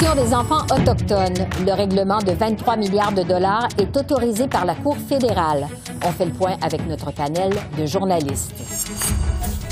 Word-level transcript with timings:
Protection 0.00 0.24
des 0.24 0.34
enfants 0.34 0.62
autochtones. 0.74 1.46
Le 1.66 1.72
règlement 1.72 2.20
de 2.20 2.32
23 2.32 2.76
milliards 2.76 3.12
de 3.12 3.22
dollars 3.22 3.68
est 3.76 3.94
autorisé 3.96 4.48
par 4.48 4.64
la 4.64 4.74
Cour 4.74 4.96
fédérale. 4.96 5.68
On 6.06 6.10
fait 6.10 6.24
le 6.24 6.32
point 6.32 6.56
avec 6.62 6.86
notre 6.86 7.10
panel 7.12 7.52
de 7.78 7.84
journalistes. 7.84 8.54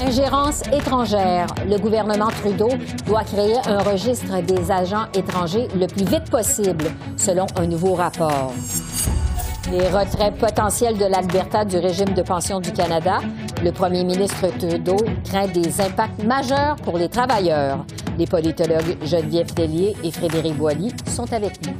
Ingérence 0.02 0.62
étrangère. 0.70 1.46
Le 1.66 1.78
gouvernement 1.78 2.28
Trudeau 2.28 2.68
doit 3.06 3.24
créer 3.24 3.56
un 3.66 3.78
registre 3.78 4.42
des 4.42 4.70
agents 4.70 5.06
étrangers 5.14 5.68
le 5.74 5.86
plus 5.86 6.04
vite 6.04 6.30
possible, 6.30 6.84
selon 7.16 7.46
un 7.56 7.66
nouveau 7.66 7.94
rapport. 7.94 8.52
Les 9.72 9.88
retraits 9.88 10.36
potentiels 10.36 10.98
de 10.98 11.06
l'Alberta 11.06 11.64
du 11.64 11.78
régime 11.78 12.12
de 12.12 12.22
pension 12.22 12.60
du 12.60 12.72
Canada. 12.72 13.20
Le 13.64 13.72
premier 13.72 14.04
ministre 14.04 14.46
Trudeau 14.58 14.96
craint 15.24 15.48
des 15.48 15.80
impacts 15.80 16.22
majeurs 16.22 16.76
pour 16.76 16.98
les 16.98 17.08
travailleurs. 17.08 17.84
Les 18.18 18.26
politologues 18.26 18.98
Geneviève 19.04 19.54
Tellier 19.54 19.94
et 20.02 20.10
Frédéric 20.10 20.56
Boilly 20.56 20.92
sont 21.06 21.32
avec 21.32 21.64
nous. 21.64 21.72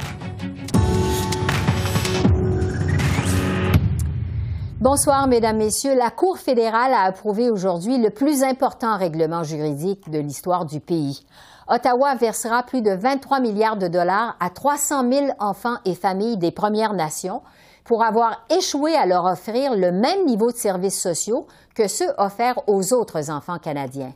Bonsoir, 4.80 5.27
Mesdames, 5.27 5.56
Messieurs. 5.56 5.97
La 5.97 6.11
Cour 6.11 6.38
fédérale 6.38 6.92
a 6.92 7.02
approuvé 7.02 7.51
aujourd'hui 7.51 7.98
le 7.98 8.11
plus 8.11 8.45
important 8.45 8.97
règlement 8.97 9.42
juridique 9.42 10.08
de 10.11 10.20
l'histoire 10.20 10.64
du 10.64 10.78
pays. 10.78 11.25
Ottawa 11.67 12.14
versera 12.14 12.62
plus 12.62 12.83
de 12.83 12.92
23 12.92 13.41
milliards 13.41 13.77
de 13.77 13.89
dollars 13.89 14.36
à 14.39 14.50
300 14.50 15.11
000 15.11 15.27
enfants 15.41 15.78
et 15.84 15.97
familles 15.97 16.36
des 16.36 16.52
Premières 16.52 16.95
Nations 16.95 17.42
pour 17.83 18.05
avoir 18.05 18.45
échoué 18.56 18.95
à 18.95 19.06
leur 19.06 19.25
offrir 19.25 19.75
le 19.75 19.91
même 19.91 20.25
niveau 20.25 20.52
de 20.52 20.56
services 20.56 21.00
sociaux 21.02 21.48
que 21.75 21.89
ceux 21.89 22.12
offerts 22.17 22.61
aux 22.69 22.92
autres 22.92 23.28
enfants 23.28 23.58
canadiens. 23.58 24.12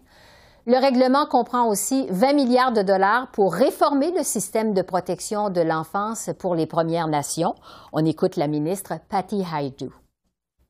Le 0.65 0.81
règlement 0.81 1.27
comprend 1.27 1.67
aussi 1.67 2.07
20 2.09 2.35
milliards 2.35 2.73
de 2.73 2.83
dollars 2.83 3.27
pour 3.33 3.53
réformer 3.53 4.13
le 4.17 4.23
système 4.23 4.75
de 4.75 4.83
protection 4.83 5.51
de 5.51 5.61
l'enfance 5.61 6.31
pour 6.39 6.55
les 6.55 6.67
Premières 6.67 7.09
Nations. 7.09 7.57
On 7.93 8.05
écoute 8.07 8.37
la 8.37 8.47
ministre 8.47 8.93
Patty 9.11 9.43
Haidu. 9.43 9.89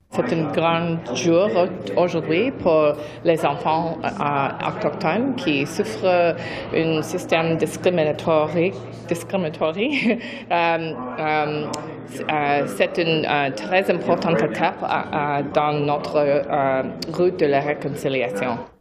C'est 0.08 0.32
un 0.32 0.50
grand 0.50 1.14
jour 1.14 1.46
aujourd'hui 1.98 2.52
pour 2.52 2.94
les 3.22 3.44
enfants 3.44 3.98
euh, 4.02 4.68
autochtones 4.68 5.34
qui 5.36 5.66
souffrent 5.66 6.36
d'un 6.72 7.02
système 7.02 7.58
discriminatoire. 7.58 8.48
euh, 8.56 8.64
euh, 12.30 12.66
c'est 12.66 12.98
une 12.98 13.26
très 13.54 13.90
importante 13.90 14.40
étape 14.42 14.80
dans 15.52 15.72
notre 15.84 16.42
route 17.14 17.38
de 17.38 17.46
la 17.46 17.60
réconciliation. 17.60 18.71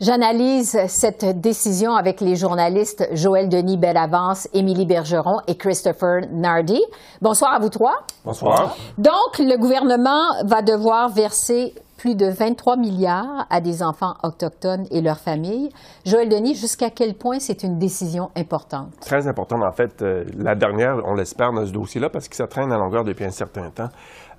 J'analyse 0.00 0.78
cette 0.86 1.40
décision 1.40 1.96
avec 1.96 2.20
les 2.20 2.36
journalistes 2.36 3.08
Joël 3.12 3.48
Denis 3.48 3.76
Bellavance, 3.76 4.48
Émilie 4.52 4.86
Bergeron 4.86 5.40
et 5.48 5.56
Christopher 5.56 6.22
Nardi. 6.30 6.80
Bonsoir 7.20 7.54
à 7.54 7.58
vous 7.58 7.68
trois. 7.68 7.96
Bonsoir. 8.24 8.76
Donc, 8.96 9.38
le 9.40 9.58
gouvernement 9.58 10.22
va 10.44 10.62
devoir 10.62 11.08
verser 11.08 11.74
plus 11.96 12.14
de 12.14 12.26
23 12.26 12.76
milliards 12.76 13.46
à 13.50 13.60
des 13.60 13.82
enfants 13.82 14.14
autochtones 14.22 14.86
et 14.92 15.00
leurs 15.00 15.18
familles. 15.18 15.70
Joël 16.06 16.28
Denis, 16.28 16.54
jusqu'à 16.54 16.90
quel 16.90 17.14
point 17.14 17.40
c'est 17.40 17.64
une 17.64 17.76
décision 17.76 18.30
importante? 18.36 18.92
Très 19.00 19.26
importante. 19.26 19.64
En 19.64 19.72
fait, 19.72 20.00
euh, 20.00 20.24
la 20.36 20.54
dernière, 20.54 20.98
on 21.04 21.14
l'espère, 21.14 21.52
dans 21.52 21.66
ce 21.66 21.72
dossier-là, 21.72 22.08
parce 22.08 22.28
que 22.28 22.36
ça 22.36 22.46
traîne 22.46 22.70
à 22.70 22.78
longueur 22.78 23.02
depuis 23.02 23.24
un 23.24 23.30
certain 23.30 23.70
temps, 23.70 23.88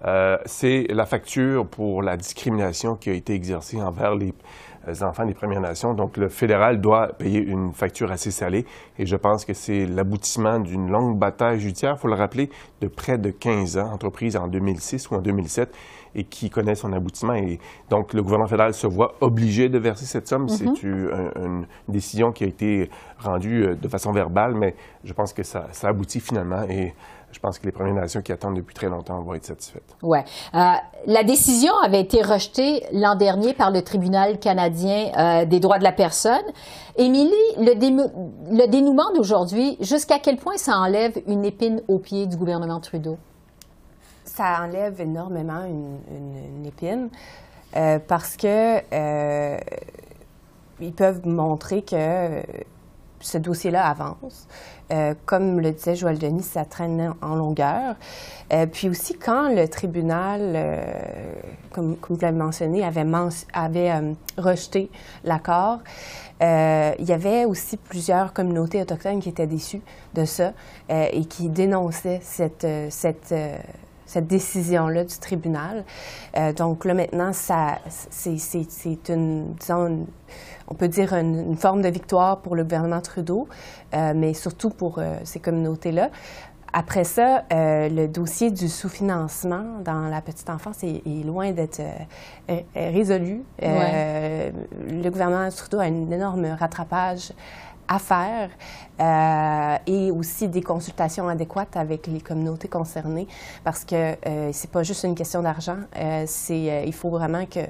euh, 0.05 0.37
c'est 0.45 0.85
la 0.89 1.05
facture 1.05 1.67
pour 1.67 2.01
la 2.01 2.15
discrimination 2.15 2.95
qui 2.95 3.09
a 3.09 3.13
été 3.13 3.33
exercée 3.33 3.81
envers 3.81 4.15
les 4.15 4.19
les 4.19 4.33
enfants 5.03 5.25
des 5.25 5.33
Premières 5.33 5.61
Nations. 5.61 5.93
Donc, 5.93 6.17
le 6.17 6.29
fédéral 6.29 6.81
doit 6.81 7.07
payer 7.07 7.39
une 7.39 7.73
facture 7.73 8.11
assez 8.11 8.31
salée 8.31 8.65
et 8.97 9.05
je 9.05 9.15
pense 9.15 9.45
que 9.45 9.53
c'est 9.53 9.85
l'aboutissement 9.85 10.59
d'une 10.59 10.89
longue 10.89 11.17
bataille 11.17 11.59
judiciaire, 11.59 11.95
il 11.97 12.01
faut 12.01 12.07
le 12.07 12.15
rappeler, 12.15 12.49
de 12.81 12.87
près 12.87 13.17
de 13.17 13.29
15 13.29 13.77
ans, 13.77 13.91
entreprise 13.91 14.35
en 14.35 14.47
2006 14.47 15.09
ou 15.11 15.15
en 15.15 15.21
2007 15.21 15.73
et 16.15 16.23
qui 16.23 16.49
connaît 16.49 16.75
son 16.75 16.93
aboutissement. 16.93 17.33
Et 17.33 17.59
donc, 17.89 18.13
le 18.13 18.21
gouvernement 18.21 18.47
fédéral 18.47 18.73
se 18.73 18.87
voit 18.87 19.13
obligé 19.21 19.69
de 19.69 19.77
verser 19.77 20.05
cette 20.05 20.27
somme. 20.27 20.47
C'est 20.47 20.83
une, 20.83 21.09
une, 21.35 21.65
décision 21.87 22.31
qui 22.31 22.43
a 22.43 22.47
été 22.47 22.89
rendue 23.19 23.63
euh, 23.63 23.75
de 23.75 23.87
façon 23.87 24.11
verbale, 24.11 24.53
mais 24.55 24.75
je 25.03 25.13
pense 25.13 25.33
que 25.33 25.43
ça, 25.43 25.67
ça 25.71 25.89
aboutit 25.89 26.19
finalement 26.19 26.63
et 26.63 26.93
je 27.31 27.39
pense 27.39 27.59
que 27.59 27.65
les 27.65 27.71
Premières 27.71 27.93
Nations 27.93 28.21
qui 28.21 28.31
attendent 28.31 28.55
depuis 28.55 28.73
très 28.73 28.89
longtemps 28.89 29.21
vont 29.21 29.33
être 29.33 29.45
satisfaites. 29.45 29.95
Oui. 30.01 30.17
Euh, 30.53 30.57
la 31.05 31.23
décision 31.23 31.73
avait 31.83 32.01
été 32.01 32.21
rejetée 32.21 32.83
l'an 32.91 33.15
dernier 33.15 33.53
par 33.53 33.71
le 33.71 33.81
Tribunal 33.81 34.39
canadien 34.39 35.11
euh, 35.17 35.45
des 35.45 35.59
droits 35.59 35.77
de 35.77 35.83
la 35.83 35.91
personne. 35.91 36.45
Émilie, 36.97 37.31
le, 37.57 37.73
le 37.75 38.67
dénouement 38.67 39.11
d'aujourd'hui, 39.15 39.77
jusqu'à 39.79 40.19
quel 40.19 40.37
point 40.37 40.57
ça 40.57 40.77
enlève 40.77 41.17
une 41.27 41.45
épine 41.45 41.81
au 41.87 41.99
pied 41.99 42.25
du 42.25 42.35
gouvernement 42.35 42.79
Trudeau? 42.79 43.17
Ça 44.35 44.61
enlève 44.61 45.01
énormément 45.01 45.65
une, 45.65 46.65
épine 46.65 47.09
euh, 47.75 47.97
parce 47.99 48.37
que 48.37 48.79
euh, 48.93 49.57
ils 50.79 50.93
peuvent 50.93 51.27
montrer 51.27 51.81
que 51.81 52.43
ce 53.19 53.37
dossier-là 53.37 53.87
avance. 53.87 54.47
Euh, 54.91 55.13
comme 55.25 55.59
le 55.59 55.71
disait 55.71 55.95
Joël 55.95 56.19
Denis, 56.19 56.43
ça 56.43 56.63
traîne 56.63 57.13
en 57.21 57.35
longueur. 57.35 57.95
Puis 58.71 58.87
aussi, 58.87 59.17
quand 59.17 59.53
le 59.53 59.67
tribunal, 59.67 60.57
comme, 61.71 61.97
vous 62.07 62.17
l'avez 62.21 62.37
mentionné, 62.37 62.83
avait, 62.83 63.91
rejeté 64.37 64.89
l'accord, 65.23 65.79
il 66.39 67.05
y 67.05 67.11
avait 67.11 67.45
aussi 67.45 67.77
plusieurs 67.77 68.31
communautés 68.31 68.81
autochtones 68.81 69.19
qui 69.19 69.29
étaient 69.29 69.47
déçues 69.47 69.81
de 70.13 70.25
ça 70.25 70.53
et 70.89 71.25
qui 71.25 71.49
dénonçaient 71.49 72.21
cette 72.21 72.65
cette 74.09 74.25
décision-là 74.25 75.03
du 75.05 75.17
tribunal. 75.19 75.85
Euh, 76.35 76.51
donc 76.51 76.83
là, 76.83 76.95
maintenant, 76.95 77.31
ça, 77.31 77.77
c'est 78.09 79.09
une, 79.09 79.53
disons, 79.53 79.87
une, 79.87 80.05
on 80.67 80.73
peut 80.73 80.87
dire 80.87 81.13
une, 81.13 81.51
une, 81.51 81.57
forme 81.57 81.83
de 81.83 81.89
victoire 81.89 82.39
pour 82.39 82.55
le 82.55 82.63
gouvernement 82.63 83.01
Trudeau, 83.01 83.47
euh, 83.93 84.13
mais 84.15 84.33
surtout 84.33 84.71
pour 84.71 84.97
euh, 84.97 85.17
ces 85.25 85.39
communautés-là. 85.39 86.09
Après 86.73 87.03
ça, 87.03 87.43
euh, 87.53 87.89
le 87.89 88.07
dossier 88.07 88.51
du 88.51 88.67
sous-financement 88.67 89.79
dans 89.83 90.07
la 90.07 90.21
petite 90.21 90.49
enfance 90.49 90.83
est, 90.83 91.01
est 91.05 91.23
loin 91.23 91.51
d'être 91.51 91.81
euh, 92.49 92.59
résolu. 92.75 93.43
Ouais. 93.61 94.51
le 94.87 95.09
gouvernement 95.09 95.49
Trudeau 95.49 95.79
a 95.79 95.83
un 95.83 96.11
énorme 96.11 96.45
rattrapage 96.45 97.31
à 97.89 97.97
faire 97.97 98.49
euh, 99.01 99.77
et 99.87 100.11
aussi 100.11 100.47
des 100.47 100.61
consultations 100.61 101.27
adéquates 101.27 101.75
avec 101.75 102.05
les 102.07 102.21
communautés 102.21 102.67
concernées 102.67 103.27
parce 103.63 103.83
que 103.83 103.95
euh, 103.95 104.51
c'est 104.53 104.69
pas 104.69 104.83
juste 104.83 105.03
une 105.03 105.15
question 105.15 105.41
d'argent, 105.41 105.77
euh, 105.97 106.23
c'est 106.27 106.83
il 106.85 106.93
faut 106.93 107.09
vraiment 107.09 107.45
que 107.45 107.61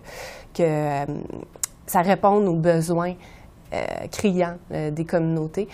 que 0.53 1.06
ça 1.88 2.02
réponde 2.02 2.47
aux 2.47 2.56
besoins 2.56 3.13
criants 4.12 4.58
des 4.72 5.06
communautés 5.06 5.68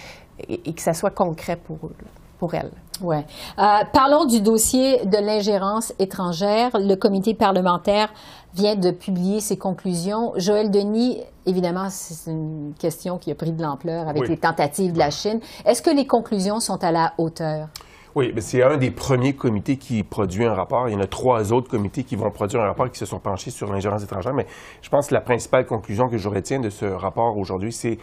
et, 0.49 0.73
que 0.73 0.81
ça 0.81 0.93
soit 0.93 1.11
concret 1.11 1.55
pour 1.55 1.77
eux. 1.83 1.95
Pour 2.37 2.53
elles. 2.53 2.71
Ouais. 3.01 3.25
Euh, 3.59 3.63
parlons 3.93 4.25
du 4.25 4.41
dossier 4.41 5.05
de 5.05 5.17
l'ingérence 5.17 5.93
étrangère. 5.99 6.71
Le 6.73 6.95
comité 6.95 7.33
parlementaire 7.33 8.09
vient 8.55 8.75
de 8.75 8.91
publier 8.91 9.41
ses 9.41 9.57
conclusions. 9.57 10.31
Joël 10.37 10.71
Denis, 10.71 11.21
évidemment, 11.45 11.89
c'est 11.89 12.31
une 12.31 12.73
question 12.79 13.17
qui 13.17 13.31
a 13.31 13.35
pris 13.35 13.51
de 13.51 13.61
l'ampleur 13.61 14.07
avec 14.07 14.23
oui. 14.23 14.29
les 14.29 14.37
tentatives 14.37 14.93
de 14.93 14.99
la 14.99 15.11
Chine. 15.11 15.39
Est-ce 15.65 15.81
que 15.81 15.89
les 15.89 16.07
conclusions 16.07 16.59
sont 16.59 16.81
à 16.83 16.91
la 16.91 17.13
hauteur? 17.17 17.67
Oui, 18.15 18.33
c'est 18.37 18.63
un 18.63 18.77
des 18.77 18.91
premiers 18.91 19.33
comités 19.33 19.75
qui 19.75 20.01
produit 20.03 20.45
un 20.45 20.53
rapport. 20.53 20.87
Il 20.87 20.93
y 20.93 20.95
en 20.95 21.01
a 21.01 21.07
trois 21.07 21.51
autres 21.51 21.69
comités 21.69 22.05
qui 22.05 22.15
vont 22.15 22.31
produire 22.31 22.61
un 22.61 22.67
rapport 22.67 22.89
qui 22.89 22.97
se 22.97 23.05
sont 23.05 23.19
penchés 23.19 23.51
sur 23.51 23.69
l'ingérence 23.69 24.05
étrangère. 24.05 24.33
Mais 24.33 24.45
je 24.81 24.87
pense 24.87 25.07
que 25.07 25.13
la 25.13 25.19
principale 25.19 25.65
conclusion 25.65 26.07
que 26.07 26.17
je 26.17 26.29
retiens 26.29 26.61
de 26.61 26.69
ce 26.69 26.85
rapport 26.85 27.37
aujourd'hui, 27.37 27.73
c'est 27.73 27.97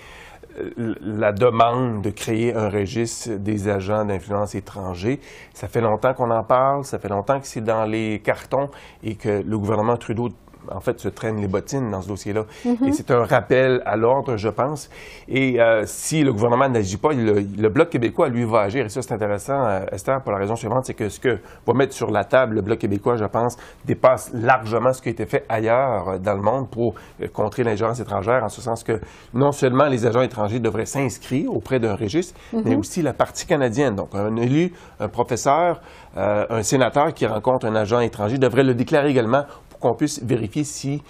la 0.76 1.32
demande 1.32 2.02
de 2.02 2.10
créer 2.10 2.54
un 2.54 2.69
registre 2.69 3.37
des 3.37 3.69
agents 3.69 4.04
d'influence 4.04 4.54
étrangers. 4.54 5.20
Ça 5.54 5.69
fait 5.69 5.81
longtemps 5.81 6.14
qu'on 6.14 6.31
en 6.31 6.44
parle, 6.44 6.84
ça 6.84 6.99
fait 6.99 7.08
longtemps 7.08 7.40
que 7.40 7.46
c'est 7.46 7.62
dans 7.62 7.84
les 7.84 8.20
cartons 8.20 8.69
et 9.02 9.14
que 9.14 9.43
le 9.43 9.58
gouvernement 9.58 9.96
Trudeau 9.96 10.28
en 10.70 10.81
fait, 10.81 11.00
se 11.00 11.09
traîne 11.09 11.41
les 11.41 11.49
bottines 11.49 11.91
dans 11.91 12.03
ce 12.03 12.09
dossier-là. 12.09 12.44
Et 12.64 12.93
c'est 12.93 13.11
un 13.11 13.25
rappel 13.25 13.82
à 13.85 13.97
l'ordre, 13.97 14.37
je 14.37 14.49
pense. 14.49 14.91
Et 15.29 15.61
euh, 15.61 15.85
si 15.87 16.23
le 16.23 16.32
gouvernement 16.32 16.69
n'agit 16.69 16.97
pas, 16.97 17.12
le, 17.12 17.41
le 17.41 17.69
Bloc 17.69 17.91
québécois, 17.91 18.29
lui, 18.29 18.44
va 18.44 18.61
agir. 18.61 18.87
Et 18.87 18.88
ça, 18.88 19.03
c'est 19.03 19.12
intéressant, 19.12 19.64
euh, 19.67 19.81
Esther, 19.93 20.20
pour 20.23 20.32
la 20.32 20.38
raison 20.38 20.56
suivante, 20.56 20.85
c'est 20.87 20.94
que 20.94 21.09
ce 21.09 21.20
que 21.20 21.38
va 21.67 21.75
mettre 21.75 21.94
sur 21.94 22.11
la 22.11 22.25
table 22.25 22.56
le 22.56 22.61
Bloc 22.62 22.79
québécois, 22.79 23.17
je 23.17 23.25
pense, 23.25 23.56
dépasse 23.85 24.31
largement 24.35 24.93
ce 24.93 25.03
qui 25.03 25.09
a 25.09 25.12
été 25.12 25.26
fait 25.26 25.44
ailleurs 25.49 26.09
euh, 26.09 26.19
dans 26.19 26.35
le 26.35 26.43
monde 26.43 26.69
pour 26.69 26.94
contrer 27.32 27.64
l'ingérence 27.64 28.00
étrangère, 28.00 28.44
en 28.44 28.49
ce 28.49 28.61
sens 28.61 28.82
que 28.85 29.00
non 29.35 29.53
seulement 29.53 29.87
les 29.87 30.06
agents 30.06 30.23
étrangers 30.23 30.61
devraient 30.61 30.87
s'inscrire 30.87 31.53
auprès 31.55 31.79
d'un 31.79 31.94
registre, 31.94 32.38
mais 32.64 32.75
aussi 32.75 33.03
la 33.03 33.12
partie 33.12 33.47
canadienne. 33.47 33.94
Donc, 33.94 34.14
un 34.14 34.37
élu, 34.37 34.73
un 35.00 35.09
professeur, 35.09 35.81
euh, 36.17 36.44
un 36.50 36.62
sénateur 36.62 37.14
qui 37.14 37.26
rencontre 37.26 37.67
un 37.67 37.75
agent 37.75 38.00
étranger 38.00 38.38
devrait 38.38 38.64
le 38.64 38.75
déclarer 38.75 39.09
également 39.09 39.44
qu'on 39.82 39.94
puisse 39.94 40.23
vérifier 40.23 40.64
s'il 40.64 41.00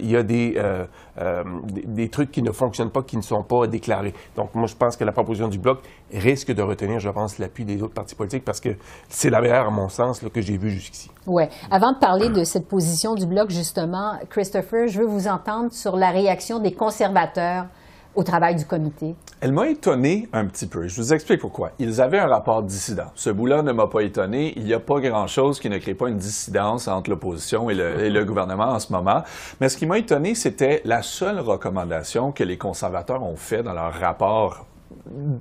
y 0.00 0.16
a 0.16 0.22
des, 0.22 0.54
euh, 0.56 0.86
euh, 1.18 1.42
des, 1.64 1.82
des 1.82 2.08
trucs 2.08 2.30
qui 2.30 2.42
ne 2.42 2.52
fonctionnent 2.52 2.90
pas, 2.90 3.02
qui 3.02 3.16
ne 3.16 3.22
sont 3.22 3.42
pas 3.42 3.66
déclarés. 3.66 4.14
Donc, 4.36 4.54
moi, 4.54 4.66
je 4.66 4.74
pense 4.74 4.96
que 4.96 5.04
la 5.04 5.12
proposition 5.12 5.48
du 5.48 5.58
Bloc 5.58 5.80
risque 6.12 6.52
de 6.52 6.62
retenir, 6.62 7.00
je 7.00 7.10
pense, 7.10 7.38
l'appui 7.38 7.64
des 7.64 7.82
autres 7.82 7.94
partis 7.94 8.14
politiques 8.14 8.44
parce 8.44 8.60
que 8.60 8.70
c'est 9.08 9.30
la 9.30 9.40
meilleure, 9.40 9.66
à 9.66 9.70
mon 9.70 9.88
sens, 9.88 10.20
que 10.32 10.40
j'ai 10.40 10.56
vue 10.56 10.70
jusqu'ici. 10.70 11.10
Oui. 11.26 11.44
Avant 11.70 11.92
de 11.92 11.98
parler 11.98 12.30
de 12.30 12.44
cette 12.44 12.68
position 12.68 13.14
du 13.14 13.26
Bloc, 13.26 13.50
justement, 13.50 14.12
Christopher, 14.30 14.86
je 14.86 15.00
veux 15.00 15.06
vous 15.06 15.28
entendre 15.28 15.72
sur 15.72 15.96
la 15.96 16.10
réaction 16.10 16.60
des 16.60 16.72
conservateurs 16.72 17.66
au 18.14 18.22
travail 18.22 18.56
du 18.56 18.64
comité. 18.64 19.14
Elle 19.40 19.52
m'a 19.52 19.68
étonné 19.68 20.28
un 20.32 20.46
petit 20.46 20.66
peu. 20.66 20.88
Je 20.88 21.00
vous 21.00 21.14
explique 21.14 21.40
pourquoi. 21.40 21.72
Ils 21.78 22.00
avaient 22.00 22.18
un 22.18 22.26
rapport 22.26 22.62
dissident. 22.62 23.10
Ce 23.14 23.30
bout-là 23.30 23.62
ne 23.62 23.72
m'a 23.72 23.86
pas 23.86 24.00
étonné. 24.00 24.52
Il 24.56 24.64
n'y 24.64 24.74
a 24.74 24.80
pas 24.80 25.00
grand-chose 25.00 25.60
qui 25.60 25.70
ne 25.70 25.78
crée 25.78 25.94
pas 25.94 26.08
une 26.08 26.18
dissidence 26.18 26.88
entre 26.88 27.10
l'opposition 27.10 27.70
et 27.70 27.74
le, 27.74 28.24
gouvernement 28.24 28.68
en 28.68 28.78
ce 28.78 28.92
moment. 28.92 29.22
Mais 29.60 29.68
ce 29.68 29.76
qui 29.76 29.86
m'a 29.86 29.98
étonné, 29.98 30.34
c'était 30.34 30.82
la 30.84 31.02
seule 31.02 31.40
recommandation 31.40 32.32
que 32.32 32.44
les 32.44 32.58
conservateurs 32.58 33.22
ont 33.22 33.36
fait 33.36 33.62
dans 33.62 33.72
leur 33.72 33.94
rapport 33.94 34.66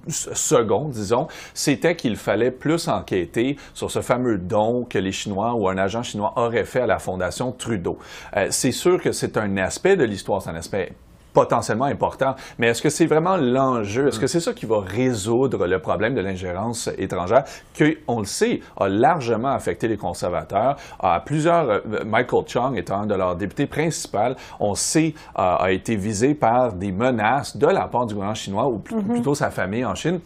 second, 0.08 0.90
disons, 0.90 1.28
c'était 1.54 1.96
qu'il 1.96 2.16
fallait 2.16 2.52
plus 2.52 2.88
enquêter 2.88 3.58
sur 3.74 3.92
ce 3.92 4.02
fameux 4.02 4.38
don 4.38 4.86
que 4.86 4.98
les 4.98 5.12
Chinois 5.12 5.54
ou 5.54 5.68
un 5.68 5.78
agent 5.78 6.04
chinois 6.04 6.34
aurait 6.38 6.66
fait 6.66 6.82
à 6.82 6.88
la 6.88 7.00
Fondation 7.00 7.52
Trudeau. 7.52 7.98
Euh, 8.36 8.48
c'est 8.52 8.72
sûr 8.72 9.02
que 9.02 9.12
c'est 9.12 9.38
un 9.38 9.58
aspect 9.58 9.96
de 9.96 10.04
l'histoire, 10.04 10.42
c'est 10.42 10.50
un 10.52 10.56
aspect 10.56 10.94
potentiellement 11.34 11.86
important. 11.86 12.36
Mais 12.58 12.68
est-ce 12.68 12.82
que 12.82 12.90
c'est 12.90 13.06
vraiment 13.06 13.38
l'enjeu? 13.38 14.08
Est-ce 14.08 14.20
que 14.20 14.28
c'est 14.28 14.40
ça 14.40 14.54
qui 14.54 14.66
va 14.66 14.80
résoudre 14.82 15.68
le 15.68 15.80
problème 15.80 16.16
de 16.16 16.22
l'ingérence 16.22 16.90
étrangère 16.98 17.44
qui, 17.74 17.98
on 18.08 18.20
le 18.20 18.26
sait, 18.26 18.62
a 18.80 18.88
largement 18.88 19.50
affecté 19.50 19.88
les 19.88 19.98
conservateurs? 19.98 20.76
À 21.00 21.20
plusieurs, 21.20 21.70
euh, 21.70 21.80
Michael 22.06 22.44
Chung 22.48 22.78
étant 22.78 23.02
un 23.02 23.06
de 23.06 23.16
leurs 23.16 23.36
députés 23.36 23.68
principaux, 23.68 24.36
on 24.60 24.76
sait, 24.76 25.14
euh, 25.38 25.56
a 25.60 25.72
été 25.72 25.96
visé 25.96 26.34
par 26.34 26.74
des 26.74 26.92
menaces 26.92 27.56
de 27.58 27.68
la 27.68 27.88
part 27.88 28.06
du 28.06 28.14
gouvernement 28.14 28.36
chinois 28.36 28.68
ou 28.68 28.80
pl- 28.80 29.04
plutôt 29.04 29.36
sa 29.36 29.50
famille 29.52 29.86
en 29.86 29.96
Chine. 29.96 30.20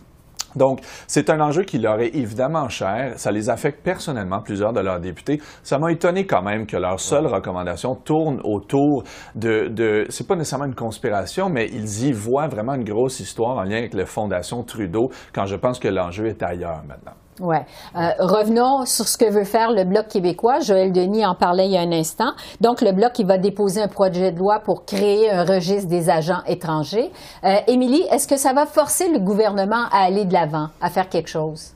Donc, 0.55 0.79
c'est 1.07 1.29
un 1.29 1.39
enjeu 1.39 1.63
qui 1.63 1.79
leur 1.79 1.99
est 1.99 2.15
évidemment 2.15 2.69
cher. 2.69 3.13
Ça 3.17 3.31
les 3.31 3.49
affecte 3.49 3.83
personnellement, 3.83 4.41
plusieurs 4.41 4.73
de 4.73 4.79
leurs 4.79 4.99
députés. 4.99 5.41
Ça 5.63 5.79
m'a 5.79 5.91
étonné 5.91 6.25
quand 6.25 6.41
même 6.41 6.65
que 6.65 6.77
leur 6.77 6.99
seule 6.99 7.27
recommandation 7.27 7.95
tourne 7.95 8.39
autour 8.43 9.03
de, 9.35 9.67
de 9.67 10.05
c'est 10.09 10.27
pas 10.27 10.35
nécessairement 10.35 10.65
une 10.65 10.75
conspiration, 10.75 11.49
mais 11.49 11.67
ils 11.71 12.05
y 12.05 12.11
voient 12.11 12.47
vraiment 12.47 12.73
une 12.75 12.83
grosse 12.83 13.19
histoire 13.19 13.57
en 13.57 13.63
lien 13.63 13.77
avec 13.77 13.93
la 13.93 14.05
Fondation 14.05 14.63
Trudeau, 14.63 15.09
quand 15.33 15.45
je 15.45 15.55
pense 15.55 15.79
que 15.79 15.87
l'enjeu 15.87 16.27
est 16.27 16.43
ailleurs 16.43 16.83
maintenant. 16.87 17.22
Ouais. 17.39 17.65
Euh, 17.95 18.09
revenons 18.19 18.85
sur 18.85 19.07
ce 19.07 19.17
que 19.17 19.29
veut 19.29 19.43
faire 19.43 19.71
le 19.71 19.83
Bloc 19.83 20.07
québécois. 20.07 20.59
Joël 20.59 20.91
Denis 20.91 21.25
en 21.25 21.35
parlait 21.35 21.65
il 21.65 21.71
y 21.71 21.77
a 21.77 21.81
un 21.81 21.91
instant. 21.91 22.31
Donc, 22.61 22.81
le 22.81 22.91
Bloc, 22.91 23.17
il 23.19 23.25
va 23.25 23.37
déposer 23.37 23.81
un 23.81 23.87
projet 23.87 24.31
de 24.31 24.37
loi 24.37 24.59
pour 24.59 24.85
créer 24.85 25.31
un 25.31 25.43
registre 25.43 25.89
des 25.89 26.09
agents 26.09 26.43
étrangers. 26.47 27.11
Euh, 27.43 27.55
Émilie, 27.67 28.05
est-ce 28.11 28.27
que 28.27 28.37
ça 28.37 28.53
va 28.53 28.65
forcer 28.65 29.09
le 29.11 29.19
gouvernement 29.19 29.85
à 29.91 30.05
aller 30.05 30.25
de 30.25 30.33
l'avant, 30.33 30.67
à 30.81 30.89
faire 30.89 31.09
quelque 31.09 31.29
chose? 31.29 31.72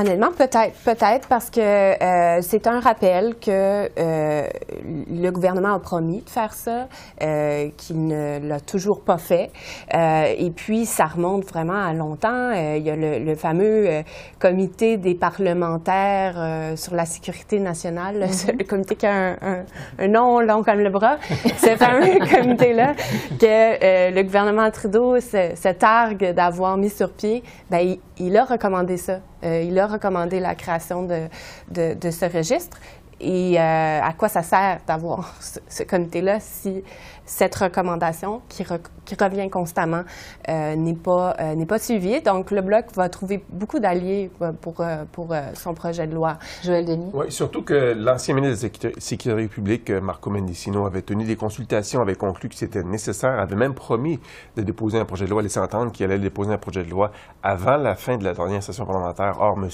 Honnêtement, 0.00 0.30
peut-être, 0.30 0.74
peut-être 0.84 1.26
parce 1.26 1.50
que 1.50 1.58
euh, 1.60 2.40
c'est 2.40 2.68
un 2.68 2.78
rappel 2.78 3.34
que 3.44 3.90
euh, 3.98 4.46
le 5.10 5.30
gouvernement 5.30 5.74
a 5.74 5.80
promis 5.80 6.20
de 6.22 6.30
faire 6.30 6.52
ça, 6.52 6.86
euh, 7.20 7.68
qu'il 7.76 8.06
ne 8.06 8.38
l'a 8.46 8.60
toujours 8.60 9.00
pas 9.00 9.18
fait. 9.18 9.50
Et 9.92 10.52
puis, 10.54 10.86
ça 10.86 11.06
remonte 11.06 11.46
vraiment 11.46 11.82
à 11.84 11.92
longtemps. 11.94 12.52
Il 12.52 12.82
y 12.82 12.90
a 12.90 12.94
le, 12.96 13.18
le 13.18 13.34
fameux 13.34 13.88
comité 14.38 14.98
des 14.98 15.16
parlementaires 15.16 16.76
sur 16.76 16.94
la 16.94 17.04
sécurité 17.04 17.58
nationale, 17.58 18.18
là, 18.20 18.26
le 18.56 18.64
comité 18.64 18.94
qui 18.94 19.06
a 19.06 19.12
un, 19.12 19.32
un- 19.42 19.64
un 19.98 20.08
nom 20.08 20.38
long 20.40 20.62
comme 20.62 20.78
le 20.80 20.90
bras. 20.90 21.16
Ce 21.58 21.74
fameux 21.76 22.18
comité-là 22.36 22.94
que 23.40 24.14
le 24.14 24.22
gouvernement 24.22 24.70
Trudeau 24.70 25.18
se, 25.18 25.56
se 25.56 25.72
targue 25.72 26.34
d'avoir 26.34 26.76
mis 26.76 26.90
sur 26.90 27.10
pied, 27.12 27.42
il, 27.72 27.98
il 28.20 28.36
a 28.36 28.44
recommandé 28.44 28.96
ça. 28.96 29.20
Euh, 29.44 29.62
il 29.62 29.78
a 29.78 29.86
recommandé 29.86 30.40
la 30.40 30.54
création 30.54 31.02
de, 31.02 31.28
de, 31.70 31.94
de 31.94 32.10
ce 32.10 32.24
registre. 32.24 32.78
Et 33.20 33.58
euh, 33.58 34.00
à 34.00 34.12
quoi 34.12 34.28
ça 34.28 34.42
sert 34.42 34.78
d'avoir 34.86 35.34
ce, 35.40 35.58
ce 35.68 35.82
comité-là 35.82 36.38
si 36.40 36.84
cette 37.28 37.54
recommandation 37.54 38.40
qui, 38.48 38.64
re- 38.64 38.80
qui 39.04 39.14
revient 39.14 39.48
constamment 39.50 40.02
euh, 40.48 40.74
n'est 40.74 40.94
pas, 40.94 41.36
euh, 41.40 41.64
pas 41.64 41.78
suivie? 41.78 42.20
Donc, 42.22 42.50
le 42.50 42.62
Bloc 42.62 42.86
va 42.94 43.08
trouver 43.08 43.44
beaucoup 43.50 43.78
d'alliés 43.78 44.30
euh, 44.42 44.52
pour, 44.52 44.80
euh, 44.80 45.04
pour 45.12 45.34
son 45.54 45.74
projet 45.74 46.06
de 46.06 46.14
loi. 46.14 46.38
Joël 46.64 46.84
Denis? 46.84 47.10
Oui, 47.12 47.30
surtout 47.30 47.62
que 47.62 47.94
l'ancien 47.96 48.34
ministre 48.34 48.66
de 48.66 48.88
la 48.88 49.00
Sécurité- 49.00 49.48
publique, 49.48 49.90
Marco 49.90 50.30
Mendicino, 50.30 50.86
avait 50.86 51.02
tenu 51.02 51.24
des 51.24 51.36
consultations, 51.36 52.00
avait 52.00 52.14
conclu 52.14 52.48
que 52.48 52.54
c'était 52.54 52.82
nécessaire, 52.82 53.38
avait 53.38 53.56
même 53.56 53.74
promis 53.74 54.18
de 54.56 54.62
déposer 54.62 54.98
un 54.98 55.04
projet 55.04 55.26
de 55.26 55.30
loi, 55.30 55.42
laisser 55.42 55.60
entendre 55.60 55.92
qu'il 55.92 56.06
allait 56.06 56.18
déposer 56.18 56.52
un 56.52 56.58
projet 56.58 56.82
de 56.82 56.90
loi 56.90 57.10
avant 57.42 57.76
la 57.76 57.94
fin 57.94 58.16
de 58.16 58.24
la 58.24 58.32
dernière 58.32 58.62
session 58.62 58.86
parlementaire. 58.86 59.36
Or, 59.40 59.58
M. 59.58 59.68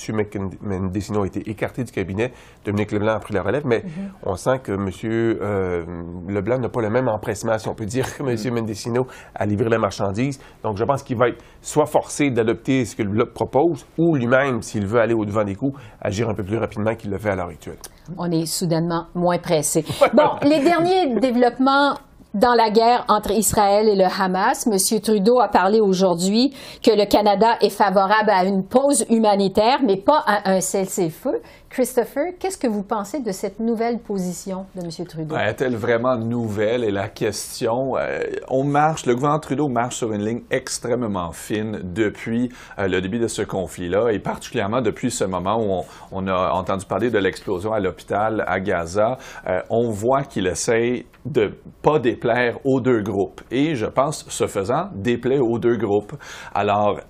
Mendicino 0.62 1.22
a 1.22 1.26
été 1.26 1.48
écarté 1.48 1.84
du 1.84 1.92
cabinet. 1.92 2.32
Dominique 2.64 2.90
Leblanc 2.92 3.14
a 3.14 3.20
pris 3.20 3.34
la 3.34 3.42
relève, 3.42 3.64
mais 3.64 3.84
on 4.24 4.34
sent 4.34 4.58
que 4.62 4.72
M. 4.72 4.88
euh, 5.04 5.84
Leblanc 6.28 6.58
n'a 6.58 6.68
pas 6.68 6.80
le 6.82 6.90
même 6.90 7.08
empressement, 7.08 7.44
si 7.58 7.69
on 7.69 7.75
peut 7.75 7.87
dire, 7.87 8.05
que 8.17 8.23
M. 8.23 8.55
Mendicino 8.55 9.06
à 9.35 9.46
livrer 9.46 9.69
la 9.69 9.79
marchandise. 9.79 10.38
Donc, 10.62 10.76
je 10.76 10.85
pense 10.85 11.02
qu'il 11.02 11.17
va 11.17 11.29
être 11.29 11.43
soit 11.61 11.87
forcé 11.87 12.31
d'adopter 12.31 12.85
ce 12.85 12.96
que 12.96 13.02
le 13.02 13.11
Bloc 13.11 13.32
propose, 13.32 13.87
ou 13.99 14.17
lui-même, 14.17 14.62
s'il 14.62 14.87
veut 14.87 15.00
aller 15.00 15.14
au-devant 15.14 15.44
des 15.44 15.55
coups, 15.55 15.79
agir 16.00 16.29
un 16.29 16.35
peu 16.35 16.43
plus 16.43 16.58
rapidement 16.58 16.94
qu'il 16.94 17.11
le 17.11 17.19
fait 17.19 17.31
à 17.31 17.37
l'heure 17.37 17.49
actuelle. 17.49 17.79
On 18.19 18.31
est 18.31 18.46
soudainement 18.46 19.06
moins 19.14 19.38
pressé. 19.38 19.85
Bon, 20.14 20.37
les 20.43 20.61
derniers 20.61 21.19
développements 21.19 21.94
dans 22.35 22.55
la 22.55 22.70
guerre 22.70 23.05
entre 23.08 23.31
Israël 23.31 23.88
et 23.88 23.94
le 23.94 24.05
Hamas, 24.05 24.67
M. 24.67 25.00
Trudeau 25.00 25.41
a 25.41 25.49
parlé 25.49 25.81
aujourd'hui 25.81 26.52
que 26.82 26.91
le 26.91 27.06
Canada 27.06 27.56
est 27.61 27.70
favorable 27.70 28.31
à 28.31 28.44
une 28.44 28.67
pause 28.67 29.06
humanitaire, 29.08 29.79
mais 29.85 29.96
pas 29.96 30.23
à 30.26 30.50
un 30.50 30.61
cessez-le-feu. 30.61 31.41
Christopher, 31.74 32.34
qu'est-ce 32.38 32.56
que 32.56 32.68
vous 32.68 32.84
pensez 32.84 33.18
de 33.18 33.32
cette 33.32 33.58
nouvelle 33.58 33.98
position 33.98 34.66
de 34.76 34.82
M. 34.82 35.06
Trudeau? 35.08 35.34
Est-elle 35.34 35.74
vraiment 35.74 36.16
nouvelle? 36.16 36.84
Et 36.84 36.93
la 36.93 37.08
question, 37.08 37.96
euh, 37.96 38.20
on 38.48 38.62
marche, 38.62 39.06
le 39.06 39.14
gouvernement 39.16 39.40
Trudeau 39.40 39.66
marche 39.66 39.96
sur 39.96 40.12
une 40.12 40.24
ligne 40.24 40.43
extrêmement 40.52 41.32
fine 41.32 41.81
depuis 41.82 42.48
euh, 42.78 42.86
le 42.86 43.00
début 43.00 43.19
de 43.19 43.26
ce 43.26 43.43
conflit-là, 43.43 44.12
et 44.12 44.20
particulièrement 44.20 44.82
depuis 44.82 45.10
ce 45.10 45.24
moment 45.24 45.58
où 45.58 45.82
on, 46.12 46.28
a 46.28 46.52
entendu 46.52 46.86
parler 46.86 47.10
de 47.10 47.19
l'explosion 47.19 47.72
à 47.72 47.81
l'hôpital 47.81 48.44
à 48.46 48.60
Gaza. 48.60 49.19
Euh, 49.48 49.58
on 49.69 49.90
voit 49.90 50.22
qu'il 50.22 50.46
essaye 50.46 51.06
de 51.24 51.54
pas 51.82 51.98
déplaire 51.98 52.58
aux 52.64 52.81
deux 52.81 53.02
groupes. 53.02 53.40
Et 53.50 53.74
je 53.74 53.86
pense, 53.86 54.24
ce 54.28 54.46
faisant, 54.46 54.90
déplaît 54.94 55.40
aux 55.40 55.58
deux 55.58 55.76
groupes. 55.76 56.12
Alors, 56.54 57.00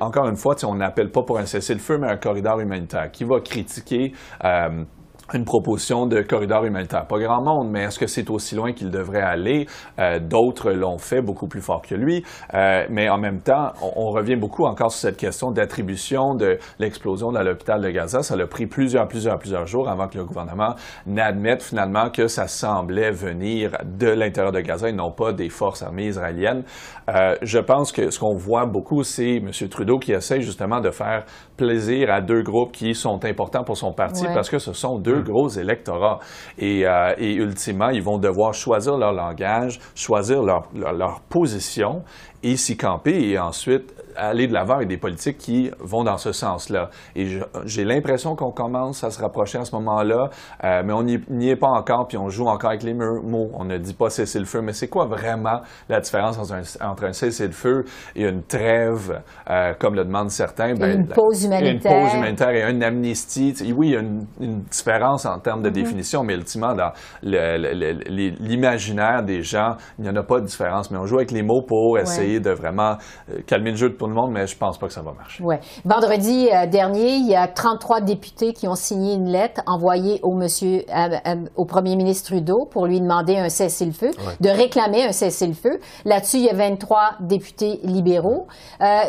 encore 0.00 0.28
une 0.28 0.36
fois, 0.36 0.54
on 0.64 0.76
n'appelle 0.76 1.10
pas 1.10 1.22
pour 1.24 1.38
un 1.38 1.44
cessez-le-feu, 1.44 1.98
mais 1.98 2.08
un 2.08 2.16
corridor 2.16 2.60
humanitaire 2.60 3.10
qui 3.10 3.24
va 3.24 3.40
critiquer 3.40 4.13
euh, 4.44 4.84
une 5.32 5.44
proposition 5.44 6.06
de 6.06 6.20
corridor 6.20 6.64
humanitaire. 6.64 7.06
Pas 7.06 7.18
grand 7.18 7.40
monde, 7.42 7.70
mais 7.70 7.84
est-ce 7.84 7.98
que 7.98 8.06
c'est 8.06 8.28
aussi 8.28 8.54
loin 8.54 8.72
qu'il 8.72 8.90
devrait 8.90 9.22
aller? 9.22 9.66
Euh, 9.98 10.18
D'autres 10.20 10.70
l'ont 10.72 10.98
fait 10.98 11.22
beaucoup 11.22 11.46
plus 11.46 11.62
fort 11.62 11.80
que 11.82 11.94
lui. 11.94 12.22
Euh, 12.52 12.84
mais 12.90 13.08
en 13.08 13.16
même 13.18 13.40
temps, 13.40 13.72
on, 13.80 13.92
on 13.96 14.10
revient 14.10 14.36
beaucoup 14.36 14.64
encore 14.66 14.90
sur 14.90 15.00
cette 15.00 15.16
question 15.16 15.50
d'attribution 15.50 16.34
de 16.34 16.58
l'explosion 16.78 17.32
de 17.32 17.38
l'hôpital 17.38 17.80
de 17.80 17.88
Gaza. 17.90 18.22
Ça 18.22 18.34
a 18.34 18.46
pris 18.46 18.66
plusieurs, 18.66 19.08
plusieurs, 19.08 19.38
plusieurs 19.38 19.66
jours 19.66 19.88
avant 19.88 20.08
que 20.08 20.18
le 20.18 20.24
gouvernement 20.24 20.74
n'admette 21.06 21.62
finalement 21.62 22.10
que 22.10 22.26
ça 22.26 22.46
semblait 22.46 23.10
venir 23.10 23.70
de 23.84 24.08
l'intérieur 24.08 24.52
de 24.52 24.60
Gaza 24.60 24.88
et 24.88 24.92
non 24.92 25.10
pas 25.10 25.32
des 25.32 25.48
forces 25.48 25.82
armées 25.82 26.06
israéliennes. 26.06 26.64
Euh, 27.08 27.36
je 27.42 27.58
pense 27.58 27.92
que 27.92 28.10
ce 28.10 28.18
qu'on 28.18 28.34
voit 28.34 28.66
beaucoup, 28.66 29.02
c'est 29.02 29.36
M. 29.36 29.50
Trudeau 29.70 29.98
qui 29.98 30.12
essaie 30.12 30.40
justement 30.40 30.80
de 30.80 30.90
faire 30.90 31.24
plaisir 31.56 32.10
à 32.12 32.20
deux 32.20 32.42
groupes 32.42 32.72
qui 32.72 32.94
sont 32.94 33.24
importants 33.24 33.64
pour 33.64 33.76
son 33.76 33.92
parti 33.92 34.24
Ouais. 34.26 34.34
parce 34.34 34.48
que 34.50 34.58
ce 34.58 34.72
sont 34.72 34.98
deux 34.98 35.13
gros 35.22 35.48
électorats. 35.48 36.20
Et, 36.58 36.86
euh, 36.86 37.14
et 37.18 37.34
ultimement, 37.34 37.90
ils 37.90 38.02
vont 38.02 38.18
devoir 38.18 38.54
choisir 38.54 38.96
leur 38.96 39.12
langage, 39.12 39.80
choisir 39.94 40.42
leur, 40.42 40.68
leur, 40.74 40.92
leur 40.92 41.20
position. 41.20 42.02
Et 42.44 42.56
s'y 42.56 42.76
camper 42.76 43.30
et 43.30 43.38
ensuite 43.38 43.94
aller 44.16 44.46
de 44.46 44.52
l'avant 44.52 44.74
avec 44.74 44.88
des 44.88 44.96
politiques 44.96 45.38
qui 45.38 45.70
vont 45.80 46.04
dans 46.04 46.18
ce 46.18 46.32
sens-là. 46.32 46.90
Et 47.16 47.40
j'ai 47.64 47.84
l'impression 47.84 48.36
qu'on 48.36 48.52
commence 48.52 49.04
à 49.04 49.10
se 49.10 49.20
rapprocher 49.20 49.58
à 49.58 49.64
ce 49.64 49.74
moment-là, 49.74 50.30
euh, 50.62 50.82
mais 50.84 50.92
on 50.92 51.02
n'y 51.02 51.48
est 51.48 51.56
pas 51.56 51.68
encore, 51.68 52.06
puis 52.06 52.16
on 52.16 52.28
joue 52.28 52.46
encore 52.46 52.70
avec 52.70 52.82
les 52.82 52.94
mots. 52.94 53.50
On 53.54 53.64
ne 53.64 53.78
dit 53.78 53.94
pas 53.94 54.10
cesser 54.10 54.38
le 54.38 54.44
feu, 54.44 54.60
mais 54.62 54.72
c'est 54.72 54.88
quoi 54.88 55.06
vraiment 55.06 55.60
la 55.88 56.00
différence 56.00 56.38
entre 56.38 56.54
un, 56.54 56.88
entre 56.88 57.04
un 57.04 57.12
cessez-le-feu 57.12 57.84
et 58.14 58.24
une 58.24 58.42
trêve, 58.42 59.20
euh, 59.50 59.72
comme 59.78 59.94
le 59.94 60.04
demandent 60.04 60.30
certains? 60.30 60.74
Ben, 60.74 61.00
une 61.00 61.08
pause 61.08 61.44
humanitaire. 61.44 61.92
Une 61.92 62.04
pause 62.04 62.14
humanitaire 62.14 62.50
et 62.50 62.70
une 62.70 62.82
amnistie. 62.82 63.54
Oui, 63.76 63.88
il 63.88 63.92
y 63.92 63.96
a 63.96 64.00
une, 64.00 64.26
différence 64.70 65.26
en 65.26 65.38
termes 65.38 65.62
de 65.62 65.68
mm-hmm. 65.68 65.72
définition, 65.72 66.24
mais 66.24 66.34
ultimement, 66.34 66.74
dans 66.74 66.92
l'imaginaire 67.22 69.22
des 69.22 69.42
gens, 69.42 69.76
il 69.98 70.04
n'y 70.04 70.10
en 70.10 70.16
a 70.16 70.22
pas 70.22 70.40
de 70.40 70.46
différence. 70.46 70.90
Mais 70.90 70.98
on 70.98 71.06
joue 71.06 71.16
avec 71.16 71.30
les 71.30 71.42
mots 71.42 71.62
pour 71.62 71.98
essayer 71.98 72.33
de 72.40 72.50
vraiment 72.50 72.96
euh, 73.30 73.40
calmer 73.46 73.70
le 73.70 73.76
jeu 73.76 73.90
de 73.90 73.94
tout 73.94 74.06
le 74.06 74.14
monde, 74.14 74.30
mais 74.32 74.46
je 74.46 74.56
pense 74.56 74.78
pas 74.78 74.86
que 74.86 74.92
ça 74.92 75.02
va 75.02 75.12
marcher. 75.12 75.42
Ouais. 75.42 75.60
Vendredi 75.84 76.48
euh, 76.52 76.66
dernier, 76.66 77.16
il 77.16 77.26
y 77.26 77.34
a 77.34 77.46
33 77.46 78.00
députés 78.00 78.52
qui 78.52 78.68
ont 78.68 78.74
signé 78.74 79.14
une 79.14 79.28
lettre 79.28 79.60
envoyée 79.66 80.20
au 80.22 80.34
monsieur, 80.34 80.84
euh, 80.88 81.08
euh, 81.26 81.36
au 81.56 81.64
premier 81.64 81.96
ministre 81.96 82.30
Trudeau 82.30 82.66
pour 82.70 82.86
lui 82.86 83.00
demander 83.00 83.36
un 83.36 83.48
cessez-le-feu, 83.48 84.10
de 84.40 84.48
réclamer 84.48 85.04
un 85.04 85.12
cessez-le-feu. 85.12 85.80
Là-dessus, 86.04 86.38
il 86.38 86.44
y 86.44 86.50
a 86.50 86.54
23 86.54 87.16
députés 87.20 87.80
libéraux. 87.82 88.46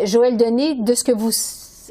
Joël 0.03 0.37
Denis, 0.37 0.83
de 0.83 0.93
ce 0.93 1.03
que 1.03 1.11
vous 1.11 1.31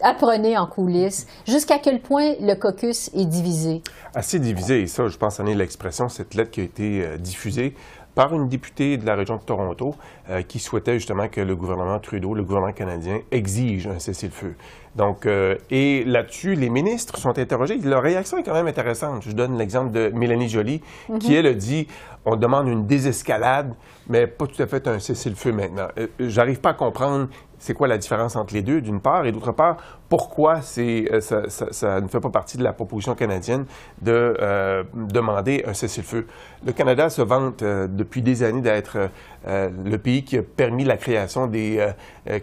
apprenez 0.03 0.59
en 0.59 0.67
coulisses, 0.67 1.26
jusqu'à 1.47 1.79
quel 1.79 2.00
point 2.00 2.35
le 2.41 2.55
caucus 2.55 3.11
est 3.14 3.25
divisé? 3.25 3.83
Assez 4.14 4.38
divisé, 4.38 4.83
et 4.83 4.87
ça, 4.87 5.07
je 5.07 5.17
pense, 5.17 5.41
en 5.41 5.47
est 5.47 5.55
l'expression, 5.55 6.09
cette 6.09 6.35
lettre 6.35 6.50
qui 6.50 6.61
a 6.61 6.64
été 6.64 7.19
diffusée 7.19 7.75
par 8.14 8.35
une 8.35 8.49
députée 8.49 8.97
de 8.97 9.06
la 9.06 9.14
région 9.14 9.37
de 9.37 9.42
Toronto 9.42 9.94
euh, 10.30 10.42
qui 10.42 10.59
souhaitait 10.59 10.94
justement 10.94 11.28
que 11.28 11.40
le 11.40 11.56
gouvernement 11.56 11.99
Trudeau, 11.99 12.35
le 12.35 12.42
gouvernement 12.42 12.73
canadien, 12.73 13.21
exige 13.30 13.87
un 13.87 13.99
cessez-le-feu. 13.99 14.54
Donc, 14.94 15.26
euh, 15.26 15.56
et 15.71 16.04
là-dessus, 16.04 16.54
les 16.54 16.71
ministres 16.71 17.18
sont 17.18 17.37
interrogés. 17.38 17.78
Leur 17.78 18.02
réaction 18.02 18.38
est 18.38 18.44
quand 18.44 18.54
même 18.54 18.68
intéressante. 18.68 19.25
Je 19.26 19.33
donne 19.33 19.59
l'exemple 19.59 19.90
de 19.90 20.11
Mélanie 20.14 20.49
Joly, 20.49 20.80
qui, 21.18 21.30
mhm. 21.30 21.37
elle, 21.37 21.47
a 21.47 21.54
dit 21.54 21.88
on 22.25 22.37
demande 22.37 22.68
une 22.68 22.87
désescalade, 22.87 23.75
mais 24.09 24.26
pas 24.26 24.47
tout 24.47 24.62
à 24.62 24.66
fait 24.66 24.87
un 24.87 24.99
cessez-le-feu 24.99 25.52
maintenant. 25.52 25.88
Euh, 25.99 26.06
j'arrive 26.21 26.61
pas 26.61 26.71
à 26.71 26.75
comprendre 26.75 27.28
c'est 27.59 27.75
quoi 27.75 27.88
la 27.88 27.99
différence 27.99 28.37
entre 28.37 28.54
les 28.54 28.62
deux, 28.62 28.80
d'une 28.80 29.00
part, 29.00 29.26
et 29.26 29.33
d'autre 29.33 29.52
part, 29.52 29.76
pourquoi 30.16 30.61
c'est, 30.62 31.09
euh, 31.12 31.21
ça, 31.21 32.00
ne 32.00 32.06
fait 32.06 32.21
pas 32.21 32.30
partie 32.30 32.56
de 32.56 32.62
la 32.62 32.73
proposition 32.73 33.16
canadienne 33.16 33.64
de 34.00 34.37
euh, 34.40 34.85
demander 34.94 35.64
un 35.66 35.75
cessez-le-feu. 35.75 36.28
Le 36.64 36.71
Canada 36.71 37.11
se 37.11 37.21
vante 37.21 37.62
euh, 37.62 37.88
depuis 37.88 38.23
des 38.23 38.44
années 38.44 38.61
d'être 38.61 39.11
le 39.47 39.97
pays 39.99 40.25
qui 40.25 40.38
a 40.38 40.42
permis 40.42 40.85
la 40.85 40.97
création 40.97 41.47
des 41.47 41.87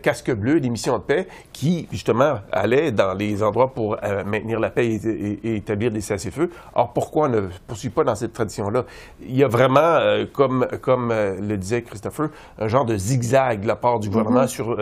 casques 0.04 0.32
bleus, 0.32 0.60
des 0.60 0.70
missions 0.70 1.00
de 1.00 1.04
paix, 1.04 1.28
qui 1.52 1.88
justement 1.92 2.36
allaient 2.52 2.92
dans 2.92 3.16
les 3.16 3.42
endroits 3.42 3.74
pour 3.74 3.98
maintenir 4.24 4.60
la 4.60 4.70
paix 4.70 4.86
et, 4.88 5.56
établir 5.56 5.90
des 5.90 6.02
cessez-le-feu. 6.02 6.52
Or, 6.76 6.94
pourquoi 6.94 7.26
on 7.26 7.30
ne 7.30 7.42
poursuit 7.66 7.90
pas 7.90 8.04
dans 8.04 8.14
cette 8.14 8.34
tradition-là? 8.34 8.86
Il 9.20 9.36
y 9.36 9.44
a 9.44 9.48
vraiment, 9.48 9.98
comme, 10.32 10.68
comme 10.84 11.12
le 11.12 11.58
disait 11.58 11.82
Christopher, 11.82 12.30
un 12.60 12.68
genre 12.68 12.86
de 12.86 12.96
zigzag 12.96 13.62
de 13.62 13.68
la 13.68 13.76
part 13.76 14.00
du 14.00 14.08
gouvernement 14.08 14.44
mm-hmm. 14.44 14.48
sur 14.48 14.78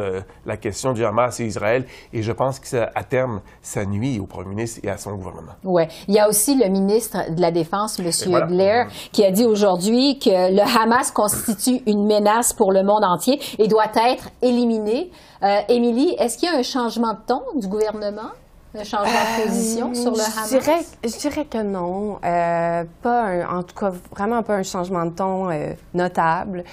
la 0.45 0.57
question 0.57 0.91
du 0.91 1.05
Hamas 1.05 1.39
et 1.39 1.45
Israël, 1.45 1.85
et 2.11 2.21
je 2.21 2.33
pense 2.33 2.59
que 2.59 2.67
ça, 2.67 2.78
à 2.95 3.03
terme, 3.03 3.41
ça 3.61 3.85
nuit 3.85 4.19
au 4.19 4.25
premier 4.25 4.49
ministre 4.49 4.79
et 4.83 4.89
à 4.89 4.97
son 4.97 5.15
gouvernement. 5.15 5.53
Oui. 5.63 5.83
Il 6.07 6.15
y 6.15 6.19
a 6.19 6.27
aussi 6.27 6.55
le 6.55 6.69
ministre 6.69 7.31
de 7.31 7.41
la 7.41 7.51
Défense, 7.51 7.99
M. 7.99 8.47
Blair, 8.47 8.87
qui 9.11 9.23
a 9.23 9.31
dit 9.31 9.45
aujourd'hui 9.45 10.19
que 10.19 10.29
le 10.29 10.61
Hamas 10.61 11.11
constitue 11.11 11.81
une 11.85 12.05
menace 12.05 12.53
pour 12.53 12.71
le 12.71 12.83
monde 12.83 13.03
entier 13.03 13.39
et 13.57 13.67
doit 13.67 13.91
être 13.95 14.29
éliminé. 14.41 15.11
Euh, 15.43 15.59
Émilie, 15.69 16.15
est-ce 16.19 16.37
qu'il 16.37 16.49
y 16.51 16.55
a 16.55 16.57
un 16.57 16.63
changement 16.63 17.13
de 17.13 17.19
ton 17.25 17.41
du 17.55 17.67
gouvernement? 17.67 18.31
Un 18.75 18.83
changement 18.83 19.07
de 19.07 19.47
position 19.47 19.89
euh, 19.89 19.93
sur 19.95 20.11
le 20.11 20.21
Hamas? 20.21 20.51
Je 20.51 20.57
dirais, 20.59 20.85
je 21.03 21.17
dirais 21.17 21.45
que 21.45 21.63
non. 21.63 22.19
Euh, 22.23 22.83
pas 23.01 23.47
en 23.49 23.63
tout 23.63 23.75
cas, 23.75 23.91
vraiment 24.15 24.43
pas 24.43 24.57
un 24.57 24.63
changement 24.63 25.05
de 25.05 25.15
ton 25.15 25.49
euh, 25.49 25.73
notable. 25.93 26.63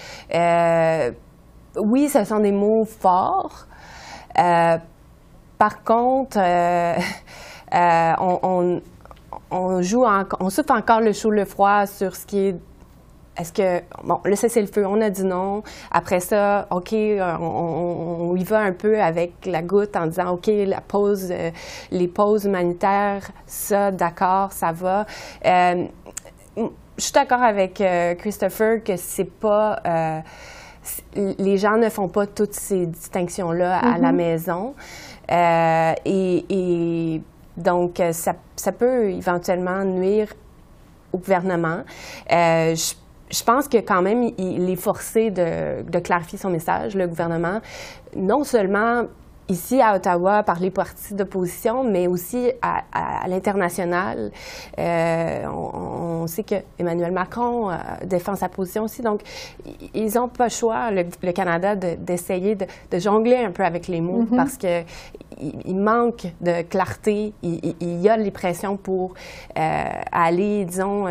oui, 1.76 2.08
ce 2.08 2.24
sont 2.24 2.40
des 2.40 2.52
mots 2.52 2.84
forts. 2.84 3.66
Par 5.58 5.82
contre, 5.82 6.38
euh, 6.38 6.94
euh, 7.74 8.12
on, 8.18 8.80
on, 9.50 9.82
joue, 9.82 10.04
on 10.40 10.50
souffle 10.50 10.72
encore 10.72 11.00
le 11.00 11.12
chaud, 11.12 11.30
le 11.30 11.44
froid 11.44 11.86
sur 11.86 12.14
ce 12.14 12.26
qui 12.26 12.48
est 12.48 12.56
est-ce 13.38 13.52
que, 13.52 13.82
bon, 14.02 14.18
le 14.24 14.34
cessez-le-feu, 14.34 14.86
on 14.86 14.98
a 15.02 15.10
dit 15.10 15.24
non. 15.24 15.62
Après 15.90 16.20
ça, 16.20 16.66
OK, 16.70 16.94
on, 16.94 18.34
y 18.34 18.44
va 18.44 18.60
un 18.60 18.72
peu 18.72 18.98
avec 18.98 19.44
la 19.44 19.60
goutte 19.60 19.94
en 19.94 20.06
disant, 20.06 20.30
OK, 20.30 20.46
la 20.46 20.80
pause, 20.80 21.28
euh, 21.30 21.50
les 21.90 22.08
pauses 22.08 22.46
humanitaires, 22.46 23.30
ça, 23.44 23.90
d'accord, 23.90 24.52
ça 24.52 24.72
va. 24.72 25.04
je 25.44 25.86
suis 26.96 27.12
d'accord 27.12 27.42
avec 27.42 27.82
Christopher 28.18 28.82
que 28.82 28.96
c'est 28.96 29.30
pas, 29.30 29.82
les 31.14 31.58
gens 31.58 31.76
ne 31.76 31.88
font 31.88 32.08
pas 32.08 32.26
toutes 32.26 32.54
ces 32.54 32.86
distinctions-là 32.86 33.78
à 33.78 33.98
la 33.98 34.12
mm-hmm. 34.12 34.16
maison. 34.16 34.74
Euh, 35.30 35.94
et, 36.04 37.20
donc, 37.56 38.00
euh, 38.00 38.12
ça, 38.12 38.72
peut 38.72 39.10
éventuellement 39.10 39.82
nuire 39.84 40.28
au 41.12 41.18
gouvernement. 41.18 41.82
Euh, 42.30 42.74
je, 42.74 43.44
pense 43.44 43.66
que 43.66 43.78
quand 43.78 44.02
même, 44.02 44.30
il, 44.36 44.68
est 44.68 44.76
forcé 44.76 45.30
de, 45.30 45.98
clarifier 46.00 46.38
son 46.38 46.50
message, 46.50 46.94
le 46.94 47.06
gouvernement, 47.06 47.60
non 48.14 48.44
seulement 48.44 49.04
ici 49.48 49.80
à 49.80 49.94
Ottawa 49.94 50.42
par 50.42 50.60
les 50.60 50.70
partis 50.70 51.14
d'opposition, 51.14 51.84
mais 51.84 52.06
aussi 52.06 52.50
à, 52.62 52.82
l'international. 53.28 54.30
Euh, 54.78 55.44
on, 55.46 56.26
sait 56.26 56.42
que 56.42 56.56
Emmanuel 56.78 57.12
Macron 57.12 57.70
euh, 57.70 57.74
défend 58.04 58.34
sa 58.34 58.48
position 58.48 58.84
aussi, 58.84 59.02
donc 59.02 59.20
ils 59.94 60.14
n'ont 60.14 60.28
pas 60.28 60.44
le 60.44 60.50
choix, 60.50 60.90
le, 60.90 61.32
Canada, 61.32 61.76
d'essayer 61.76 62.56
de, 62.56 62.66
jongler 62.98 63.36
un 63.36 63.50
peu 63.52 63.64
avec 63.64 63.88
les 63.88 64.00
mots 64.00 64.24
mm-hmm. 64.24 64.36
parce 64.36 64.56
que 64.56 64.82
il, 65.40 65.76
manque 65.76 66.26
de 66.40 66.62
clarté, 66.62 67.32
il, 67.42 68.00
y 68.00 68.08
a 68.08 68.16
les 68.16 68.30
pressions 68.30 68.76
pour 68.76 69.14
euh, 69.56 69.84
aller, 70.10 70.64
disons, 70.64 71.06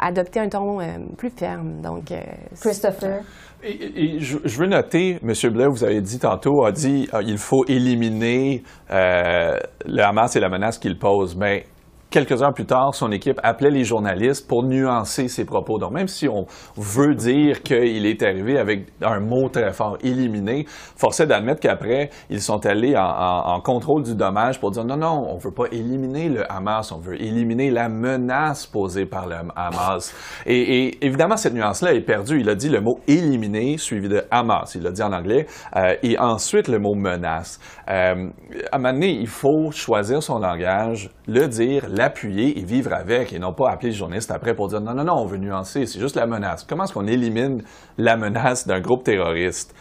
adopter 0.00 0.40
un 0.40 0.48
ton 0.48 0.78
plus 1.16 1.30
ferme. 1.30 1.80
Donc, 1.80 2.12
Christopher. 2.60 3.22
Je, 3.68 4.58
veux 4.58 4.66
noter, 4.66 5.18
M. 5.22 5.52
Blair, 5.52 5.70
vous 5.70 5.84
avez 5.84 6.00
dit 6.00 6.18
tantôt, 6.18 6.64
a 6.64 6.72
dit 6.72 7.08
qu'il 7.10 7.28
il 7.28 7.38
faut 7.38 7.64
éliminer 7.66 8.62
euh, 8.90 9.58
le 9.86 10.02
Hamas 10.02 10.34
et 10.36 10.40
la 10.40 10.48
menace 10.48 10.78
qu'il 10.78 10.98
pose. 10.98 11.36
Mais 11.36 11.66
Quelques 12.10 12.42
heures 12.42 12.54
plus 12.54 12.64
tard, 12.64 12.94
son 12.94 13.12
équipe 13.12 13.38
appelait 13.42 13.70
les 13.70 13.84
journalistes 13.84 14.48
pour 14.48 14.64
nuancer 14.64 15.28
ses 15.28 15.44
propos. 15.44 15.78
Donc, 15.78 15.92
même 15.92 16.08
si 16.08 16.26
on 16.26 16.46
veut 16.74 17.14
dire 17.14 17.62
qu'il 17.62 18.06
est 18.06 18.22
arrivé 18.22 18.58
avec 18.58 18.86
un 19.02 19.20
mot 19.20 19.50
très 19.50 19.74
fort, 19.74 19.98
éliminé, 20.02 20.64
force 20.66 21.20
est 21.20 21.26
d'admettre 21.26 21.60
qu'après, 21.60 22.08
ils 22.30 22.40
sont 22.40 22.64
allés 22.64 22.94
en, 22.96 23.60
contrôle 23.60 24.04
du 24.04 24.14
dommage 24.14 24.58
pour 24.58 24.70
dire 24.70 24.86
non, 24.86 24.96
non, 24.96 25.26
on 25.28 25.36
veut 25.36 25.52
pas 25.52 25.66
éliminer 25.70 26.30
le 26.30 26.50
Hamas, 26.50 26.92
on 26.92 26.98
veut 26.98 27.20
éliminer 27.20 27.70
la 27.70 27.90
menace 27.90 28.64
posée 28.66 29.04
par 29.04 29.26
le 29.26 29.36
Hamas. 29.54 30.14
Et, 30.46 31.04
évidemment, 31.04 31.36
cette 31.36 31.52
nuance-là 31.52 31.92
est 31.92 32.00
perdue. 32.00 32.40
Il 32.40 32.48
a 32.48 32.54
dit 32.54 32.70
le 32.70 32.80
mot 32.80 33.00
éliminer 33.06 33.76
suivi 33.76 34.08
de 34.08 34.22
Hamas. 34.30 34.74
Il 34.74 34.82
l'a 34.82 34.92
dit 34.92 35.02
en 35.02 35.12
anglais. 35.12 35.46
Euh, 35.76 35.94
et 36.02 36.18
ensuite, 36.18 36.68
le 36.68 36.78
mot 36.78 36.94
menace. 36.94 37.60
Euh, 37.90 38.30
à 38.72 38.76
un 38.76 38.78
moment 38.78 38.94
donné, 38.94 39.10
il 39.10 39.26
faut 39.26 39.70
choisir 39.72 40.22
son 40.22 40.38
langage, 40.38 41.10
le 41.26 41.46
dire, 41.48 41.84
l'appuyer 41.98 42.58
et 42.58 42.62
vivre 42.62 42.94
avec 42.94 43.32
et 43.32 43.38
non 43.38 43.52
pas 43.52 43.70
appeler 43.70 43.90
le 43.90 43.96
journaliste 43.96 44.30
après 44.30 44.54
pour 44.54 44.68
dire 44.68 44.80
non, 44.80 44.94
non, 44.94 45.04
non, 45.04 45.14
on 45.14 45.26
veut 45.26 45.36
nuancer, 45.36 45.84
c'est 45.84 45.98
juste 45.98 46.16
la 46.16 46.26
menace. 46.26 46.64
Comment 46.66 46.84
est-ce 46.84 46.92
qu'on 46.92 47.06
élimine 47.06 47.62
la 47.98 48.16
menace 48.16 48.66
d'un 48.66 48.80
groupe 48.80 49.04
terroriste? 49.04 49.74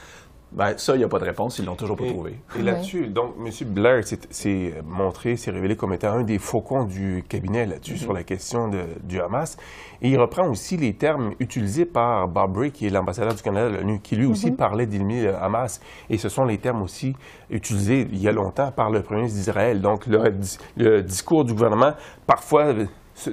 Ben, 0.51 0.77
ça, 0.77 0.95
il 0.95 0.99
n'y 0.99 1.03
a 1.03 1.09
pas 1.09 1.19
de 1.19 1.25
réponse, 1.25 1.59
ils 1.59 1.65
l'ont 1.65 1.75
toujours 1.75 1.97
pas 1.97 2.05
trouvé. 2.05 2.39
Et 2.57 2.61
là-dessus, 2.61 3.07
donc, 3.07 3.33
M. 3.37 3.51
Blair 3.67 4.01
s'est 4.05 4.73
montré, 4.85 5.35
s'est 5.35 5.51
révélé 5.51 5.75
comme 5.75 5.91
étant 5.91 6.13
un 6.13 6.23
des 6.23 6.39
faucons 6.39 6.85
du 6.85 7.25
cabinet 7.27 7.65
là-dessus 7.65 7.95
mm-hmm. 7.95 7.97
sur 7.97 8.13
la 8.13 8.23
question 8.23 8.69
de, 8.69 8.79
du 9.03 9.19
Hamas. 9.19 9.57
Et 10.01 10.09
il 10.09 10.17
reprend 10.17 10.47
aussi 10.47 10.77
les 10.77 10.93
termes 10.93 11.33
utilisés 11.39 11.85
par 11.85 12.29
Bob 12.29 12.53
Bray, 12.53 12.71
qui 12.71 12.87
est 12.87 12.89
l'ambassadeur 12.89 13.35
du 13.35 13.41
Canada 13.41 13.69
de 13.69 13.75
l'ONU, 13.75 13.99
qui 13.99 14.15
lui 14.15 14.25
aussi 14.25 14.51
mm-hmm. 14.51 14.55
parlait 14.55 14.85
d'éliminer 14.85 15.23
le 15.23 15.35
Hamas. 15.35 15.81
Et 16.09 16.17
ce 16.17 16.29
sont 16.29 16.45
les 16.45 16.57
termes 16.57 16.81
aussi 16.81 17.13
utilisés 17.49 18.07
il 18.11 18.21
y 18.21 18.29
a 18.29 18.31
longtemps 18.31 18.71
par 18.71 18.89
le 18.89 19.01
premier 19.01 19.21
ministre 19.21 19.39
d'Israël. 19.39 19.81
Donc, 19.81 20.07
le 20.07 21.01
discours 21.01 21.43
du 21.43 21.53
gouvernement, 21.53 21.91
parfois 22.25 22.73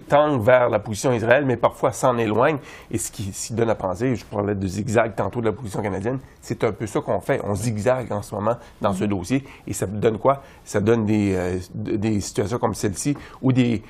tend 0.09 0.39
vers 0.39 0.69
la 0.69 0.79
position 0.79 1.13
d'Israël, 1.13 1.45
mais 1.45 1.57
parfois 1.57 1.93
s'en 1.93 2.17
éloigne. 2.19 2.59
Et 2.91 2.99
ce 2.99 3.11
qui 3.11 3.53
donne 3.53 3.71
à 3.71 3.75
penser, 3.75 4.15
je 4.17 4.25
parlais 4.25 4.55
de 4.55 4.67
zigzag 4.67 5.15
tantôt 5.15 5.41
de 5.41 5.47
la 5.47 5.53
position 5.53 5.83
canadienne, 5.83 6.19
c'est 6.41 6.63
un 6.65 6.73
peu 6.73 6.87
ça 6.87 7.01
qu'on 7.01 7.21
fait. 7.21 7.41
On 7.45 7.55
zigzague 7.55 8.13
en 8.13 8.23
ce 8.23 8.35
moment 8.35 8.57
dans 8.81 8.93
ce 8.93 9.05
dossier. 9.05 9.45
Et 9.67 9.73
ça 9.73 9.87
donne 9.87 10.19
quoi? 10.19 10.43
Ça 10.65 10.81
donne 10.81 11.05
des, 11.05 11.35
euh, 11.35 11.59
des 11.75 12.21
situations 12.21 12.59
comme 12.59 12.75
celle-ci 12.75 13.17
où 13.43 13.53
des 13.53 13.83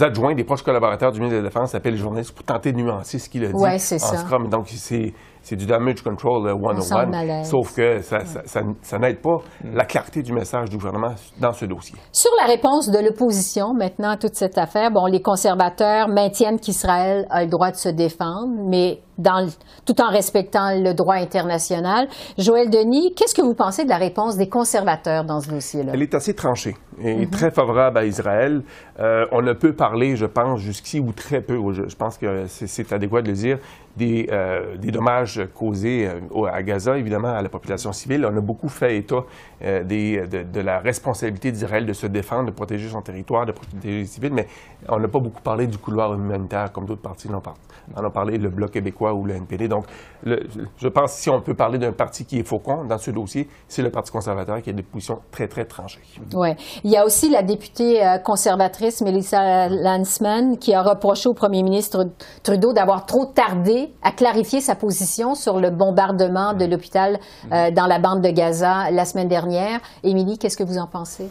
adjoints, 0.00 0.34
des 0.34 0.44
proches 0.44 0.62
collaborateurs 0.62 1.12
du 1.12 1.20
ministre 1.20 1.38
de 1.38 1.42
la 1.42 1.48
Défense 1.48 1.74
appellent 1.74 1.94
les 1.94 2.00
journalistes 2.00 2.32
pour 2.32 2.44
tenter 2.44 2.72
de 2.72 2.78
nuancer 2.78 3.18
ce 3.18 3.28
qu'il 3.28 3.44
a 3.44 3.48
dit 3.48 3.54
ouais, 3.54 3.74
en 3.74 3.78
ça. 3.78 3.98
Scrum. 3.98 4.48
Donc, 4.48 4.68
c'est 4.68 5.14
c'est 5.46 5.54
du 5.54 5.64
damage 5.64 6.02
control 6.02 6.50
101. 6.80 7.44
Sauf 7.44 7.72
que 7.72 8.00
ça, 8.00 8.18
ça, 8.24 8.98
n'aide 8.98 9.22
pas 9.22 9.36
la 9.62 9.84
clarté 9.84 10.20
du 10.22 10.32
message 10.32 10.68
du 10.68 10.76
gouvernement 10.76 11.14
dans 11.40 11.52
ce 11.52 11.66
dossier. 11.66 11.94
Sur 12.10 12.32
la 12.40 12.48
réponse 12.48 12.90
de 12.90 12.98
l'opposition 12.98 13.72
maintenant 13.72 14.10
à 14.10 14.16
toute 14.16 14.34
cette 14.34 14.58
affaire, 14.58 14.90
bon, 14.90 15.06
les 15.06 15.22
conservateurs 15.22 16.08
maintiennent 16.08 16.58
qu'Israël 16.58 17.26
a 17.30 17.44
le 17.44 17.48
droit 17.48 17.70
de 17.70 17.76
se 17.76 17.88
défendre, 17.88 18.56
mais 18.68 18.98
dans, 19.18 19.48
tout 19.84 20.00
en 20.00 20.10
respectant 20.10 20.78
le 20.78 20.92
droit 20.92 21.14
international. 21.14 22.08
Joël 22.38 22.70
Denis, 22.70 23.14
qu'est-ce 23.14 23.34
que 23.34 23.42
vous 23.42 23.54
pensez 23.54 23.84
de 23.84 23.88
la 23.88 23.96
réponse 23.96 24.36
des 24.36 24.48
conservateurs 24.48 25.24
dans 25.24 25.40
ce 25.40 25.50
dossier-là? 25.50 25.92
Elle 25.94 26.02
est 26.02 26.14
assez 26.14 26.34
tranchée 26.34 26.76
et 27.02 27.26
mhm. 27.26 27.30
très 27.30 27.50
favorable 27.50 27.98
à 27.98 28.04
Israël. 28.04 28.62
Euh, 29.00 29.26
on 29.32 29.42
ne 29.42 29.52
peut 29.52 29.72
parler, 29.72 30.16
je 30.16 30.26
pense, 30.26 30.60
jusqu'ici 30.60 31.00
ou 31.00 31.12
très 31.12 31.40
peu, 31.40 31.58
je, 31.72 31.94
pense 31.96 32.18
que 32.18 32.46
c'est 32.46 32.92
adéquat 32.92 33.22
de 33.22 33.28
le 33.28 33.34
dire, 33.34 33.58
des, 33.96 34.28
euh, 34.30 34.76
des 34.76 34.90
dommages 34.90 35.42
causés 35.54 36.08
euh, 36.08 36.44
à 36.44 36.62
Gaza, 36.62 36.98
évidemment, 36.98 37.34
à 37.34 37.42
la 37.42 37.48
population 37.48 37.92
civile. 37.92 38.26
On 38.30 38.36
a 38.36 38.40
beaucoup 38.40 38.68
fait 38.68 38.96
état 38.96 39.24
des, 39.60 40.26
de, 40.26 40.42
de, 40.42 40.60
la 40.60 40.78
responsabilité 40.78 41.50
d'Israël 41.50 41.86
de 41.86 41.92
se 41.92 42.06
défendre, 42.06 42.46
de 42.46 42.50
protéger 42.50 42.88
son 42.88 43.00
territoire, 43.00 43.46
de 43.46 43.52
protéger 43.52 44.00
les 44.00 44.04
civils, 44.04 44.32
mais 44.32 44.46
on 44.88 44.98
n'a 44.98 45.08
pas 45.08 45.18
beaucoup 45.18 45.40
parlé 45.40 45.66
du 45.66 45.78
couloir 45.78 46.12
humanitaire 46.14 46.72
comme 46.72 46.84
d'autres 46.84 47.02
partis 47.02 47.28
l'ont 47.28 47.40
parlé 47.40 47.58
on 47.94 48.04
a 48.04 48.10
parlé 48.10 48.38
le 48.38 48.48
Bloc 48.48 48.72
québécois 48.72 49.05
ou 49.12 49.24
le 49.24 49.34
NPD. 49.34 49.68
Donc, 49.68 49.86
je 50.24 50.88
pense 50.88 51.12
si 51.12 51.30
on 51.30 51.40
peut 51.40 51.54
parler 51.54 51.78
d'un 51.78 51.92
parti 51.92 52.24
qui 52.24 52.38
est 52.38 52.46
faucon 52.46 52.84
dans 52.84 52.98
ce 52.98 53.10
dossier, 53.10 53.48
c'est 53.68 53.82
le 53.82 53.90
Parti 53.90 54.10
conservateur 54.10 54.60
qui 54.60 54.70
a 54.70 54.72
des 54.72 54.82
positions 54.82 55.20
très, 55.30 55.48
très 55.48 55.64
tranchées. 55.64 56.00
Oui. 56.34 56.48
Il 56.84 56.90
y 56.90 56.96
a 56.96 57.04
aussi 57.04 57.30
la 57.30 57.42
députée 57.42 58.04
euh, 58.04 58.18
conservatrice 58.18 59.00
Melissa 59.00 59.68
Lanzmann 59.68 60.58
qui 60.58 60.74
a 60.74 60.82
reproché 60.82 61.28
au 61.28 61.34
premier 61.34 61.62
ministre 61.62 62.06
Trudeau 62.42 62.72
d'avoir 62.72 63.06
trop 63.06 63.26
tardé 63.26 63.92
à 64.02 64.12
clarifier 64.12 64.60
sa 64.60 64.74
position 64.74 65.34
sur 65.34 65.60
le 65.60 65.70
bombardement 65.70 66.54
de 66.54 66.64
l'hôpital 66.64 67.18
euh, 67.52 67.70
dans 67.70 67.86
la 67.86 67.98
bande 67.98 68.22
de 68.22 68.30
Gaza 68.30 68.90
la 68.90 69.04
semaine 69.04 69.28
dernière. 69.28 69.80
Émilie, 70.02 70.38
qu'est-ce 70.38 70.56
que 70.56 70.64
vous 70.64 70.78
en 70.78 70.86
pensez? 70.86 71.28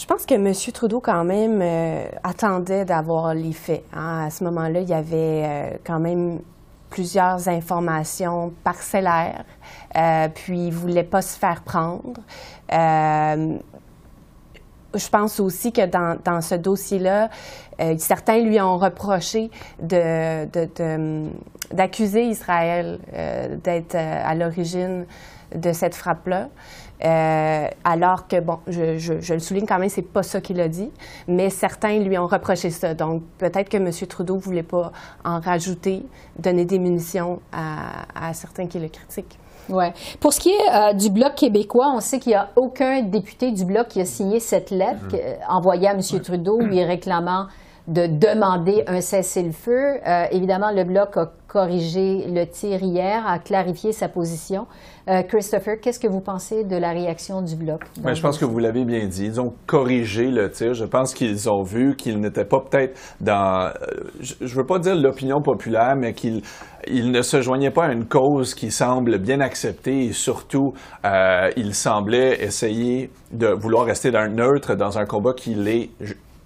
Je 0.00 0.06
pense 0.06 0.24
que 0.24 0.32
M. 0.32 0.54
Trudeau, 0.72 1.00
quand 1.00 1.24
même, 1.24 1.60
euh, 1.60 2.06
attendait 2.24 2.86
d'avoir 2.86 3.34
les 3.34 3.52
faits. 3.52 3.84
Hein. 3.92 4.28
À 4.28 4.30
ce 4.30 4.42
moment-là, 4.44 4.80
il 4.80 4.88
y 4.88 4.94
avait 4.94 5.42
euh, 5.44 5.72
quand 5.84 6.00
même 6.00 6.40
plusieurs 6.88 7.50
informations 7.50 8.50
parcellaires, 8.64 9.44
euh, 9.96 10.28
puis 10.34 10.68
il 10.68 10.70
ne 10.70 10.74
voulait 10.74 11.04
pas 11.04 11.20
se 11.20 11.38
faire 11.38 11.60
prendre. 11.60 12.18
je 12.70 13.58
pense 15.10 15.38
aussi 15.38 15.70
que 15.70 15.84
dans, 15.84 16.16
dans 16.24 16.40
ce 16.40 16.54
dossier-là, 16.54 17.28
certains 17.98 18.40
lui 18.40 18.58
ont 18.58 18.78
reproché 18.78 19.50
d'accuser 19.80 20.70
de, 22.24 22.30
Israël 22.30 23.00
d'être 23.62 23.96
à 23.96 24.34
l'origine 24.34 25.04
de 25.54 25.72
cette 25.72 25.94
frappe-là. 25.94 26.48
Euh, 27.04 27.66
alors 27.82 28.28
que, 28.28 28.40
bon, 28.40 28.58
je, 28.66 28.98
je, 28.98 29.32
le 29.32 29.40
souligne 29.40 29.66
quand 29.66 29.78
même, 29.78 29.88
c'est 29.88 30.02
pas 30.02 30.22
ça 30.22 30.40
qu'il 30.40 30.60
a 30.60 30.68
dit, 30.68 30.90
mais 31.26 31.48
certains 31.48 31.98
lui 31.98 32.18
ont 32.18 32.26
reproché 32.26 32.70
ça. 32.70 32.94
Donc, 32.94 33.22
peut-être 33.38 33.68
que 33.68 33.78
M. 33.78 33.90
Trudeau 34.06 34.36
voulait 34.36 34.62
pas 34.62 34.92
en 35.24 35.40
rajouter, 35.40 36.04
donner 36.38 36.64
des 36.64 36.78
munitions 36.78 37.40
à, 37.52 38.28
à 38.28 38.34
certains 38.34 38.66
qui 38.66 38.78
le 38.78 38.88
critiquent. 38.88 39.38
Ouais. 39.68 39.92
Pour 40.18 40.32
ce 40.32 40.40
qui 40.40 40.50
est 40.50 40.74
euh, 40.74 40.92
du 40.92 41.10
Bloc 41.10 41.36
québécois, 41.36 41.92
on 41.94 42.00
sait 42.00 42.18
qu'il 42.18 42.30
n'y 42.30 42.36
a 42.36 42.50
aucun 42.56 43.02
député 43.02 43.52
du 43.52 43.64
Bloc 43.64 43.88
qui 43.88 44.00
a 44.00 44.04
signé 44.04 44.40
cette 44.40 44.70
lettre 44.70 45.14
mmh. 45.14 45.52
envoyée 45.52 45.88
à 45.88 45.92
M. 45.92 46.00
Trudeau 46.22 46.60
lui 46.60 46.82
réclamant 46.84 47.46
de 47.90 48.06
demander 48.06 48.84
un 48.86 49.00
cessez-le-feu. 49.00 49.98
Euh, 50.06 50.24
évidemment, 50.30 50.70
le 50.70 50.84
Bloc 50.84 51.16
a 51.16 51.32
corrigé 51.48 52.24
le 52.28 52.44
tir 52.44 52.80
hier, 52.84 53.26
a 53.26 53.40
clarifié 53.40 53.90
sa 53.90 54.08
position. 54.08 54.68
Euh, 55.08 55.22
Christopher, 55.24 55.80
qu'est-ce 55.80 55.98
que 55.98 56.06
vous 56.06 56.20
pensez 56.20 56.62
de 56.62 56.76
la 56.76 56.90
réaction 56.90 57.42
du 57.42 57.56
Bloc? 57.56 57.80
Ben, 58.00 58.14
je 58.14 58.22
pense 58.22 58.38
que 58.38 58.44
vous 58.44 58.60
l'avez 58.60 58.84
bien 58.84 59.08
dit. 59.08 59.26
Ils 59.26 59.40
ont 59.40 59.52
corrigé 59.66 60.30
le 60.30 60.48
tir. 60.52 60.72
Je 60.72 60.84
pense 60.84 61.14
qu'ils 61.14 61.50
ont 61.50 61.64
vu 61.64 61.96
qu'ils 61.96 62.20
n'étaient 62.20 62.44
pas 62.44 62.60
peut-être 62.60 62.96
dans, 63.20 63.66
euh, 63.66 63.72
je 64.20 64.34
ne 64.40 64.48
veux 64.48 64.66
pas 64.66 64.78
dire 64.78 64.94
l'opinion 64.94 65.42
populaire, 65.42 65.96
mais 65.96 66.12
qu'ils 66.12 66.42
ne 66.88 67.22
se 67.22 67.42
joignaient 67.42 67.72
pas 67.72 67.86
à 67.86 67.92
une 67.92 68.06
cause 68.06 68.54
qui 68.54 68.70
semble 68.70 69.18
bien 69.18 69.40
acceptée 69.40 70.04
et 70.04 70.12
surtout, 70.12 70.74
ils 71.56 71.74
semblaient 71.74 72.40
essayer 72.40 73.10
de 73.32 73.48
vouloir 73.48 73.84
rester 73.84 74.12
d'un 74.12 74.28
neutre 74.28 74.76
dans 74.76 74.96
un 74.96 75.06
combat 75.06 75.32
qui 75.32 75.54
l'est 75.54 75.90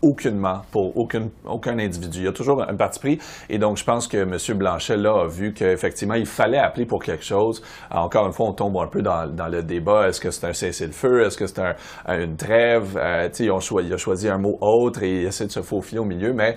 aucunement 0.04 0.60
pour 0.70 0.96
aucun, 0.96 1.28
aucun 1.46 1.78
individu. 1.78 2.18
Il 2.18 2.24
y 2.24 2.28
a 2.28 2.32
toujours 2.32 2.62
un 2.62 2.76
parti 2.76 2.98
pris. 2.98 3.18
Et 3.48 3.58
donc, 3.58 3.78
je 3.78 3.84
pense 3.84 4.06
que 4.06 4.18
M. 4.18 4.58
Blanchet, 4.58 4.96
là, 4.96 5.22
a 5.22 5.26
vu 5.26 5.52
qu'effectivement, 5.52 6.14
il 6.14 6.26
fallait 6.26 6.58
appeler 6.58 6.86
pour 6.86 7.02
quelque 7.02 7.24
chose. 7.24 7.62
encore 7.90 8.26
une 8.26 8.32
fois, 8.32 8.48
on 8.48 8.52
tombe 8.52 8.76
un 8.76 8.86
peu 8.86 9.02
dans, 9.02 9.48
le 9.50 9.62
débat. 9.62 10.08
Est-ce 10.08 10.20
que 10.20 10.30
c'est 10.30 10.46
un 10.46 10.52
cessez-le-feu? 10.52 11.24
Est-ce 11.24 11.38
que 11.38 11.46
c'est 11.46 11.60
un, 11.60 11.74
une 12.20 12.36
trêve? 12.36 12.96
Euh, 12.96 13.28
il 13.38 13.92
a 13.92 13.96
choisi 13.96 14.28
un 14.28 14.38
mot 14.38 14.58
autre 14.60 15.02
et 15.02 15.22
il 15.22 15.26
essaie 15.26 15.46
de 15.46 15.52
se 15.52 15.62
faufiler 15.62 16.00
au 16.00 16.04
milieu. 16.04 16.32
Mais 16.32 16.56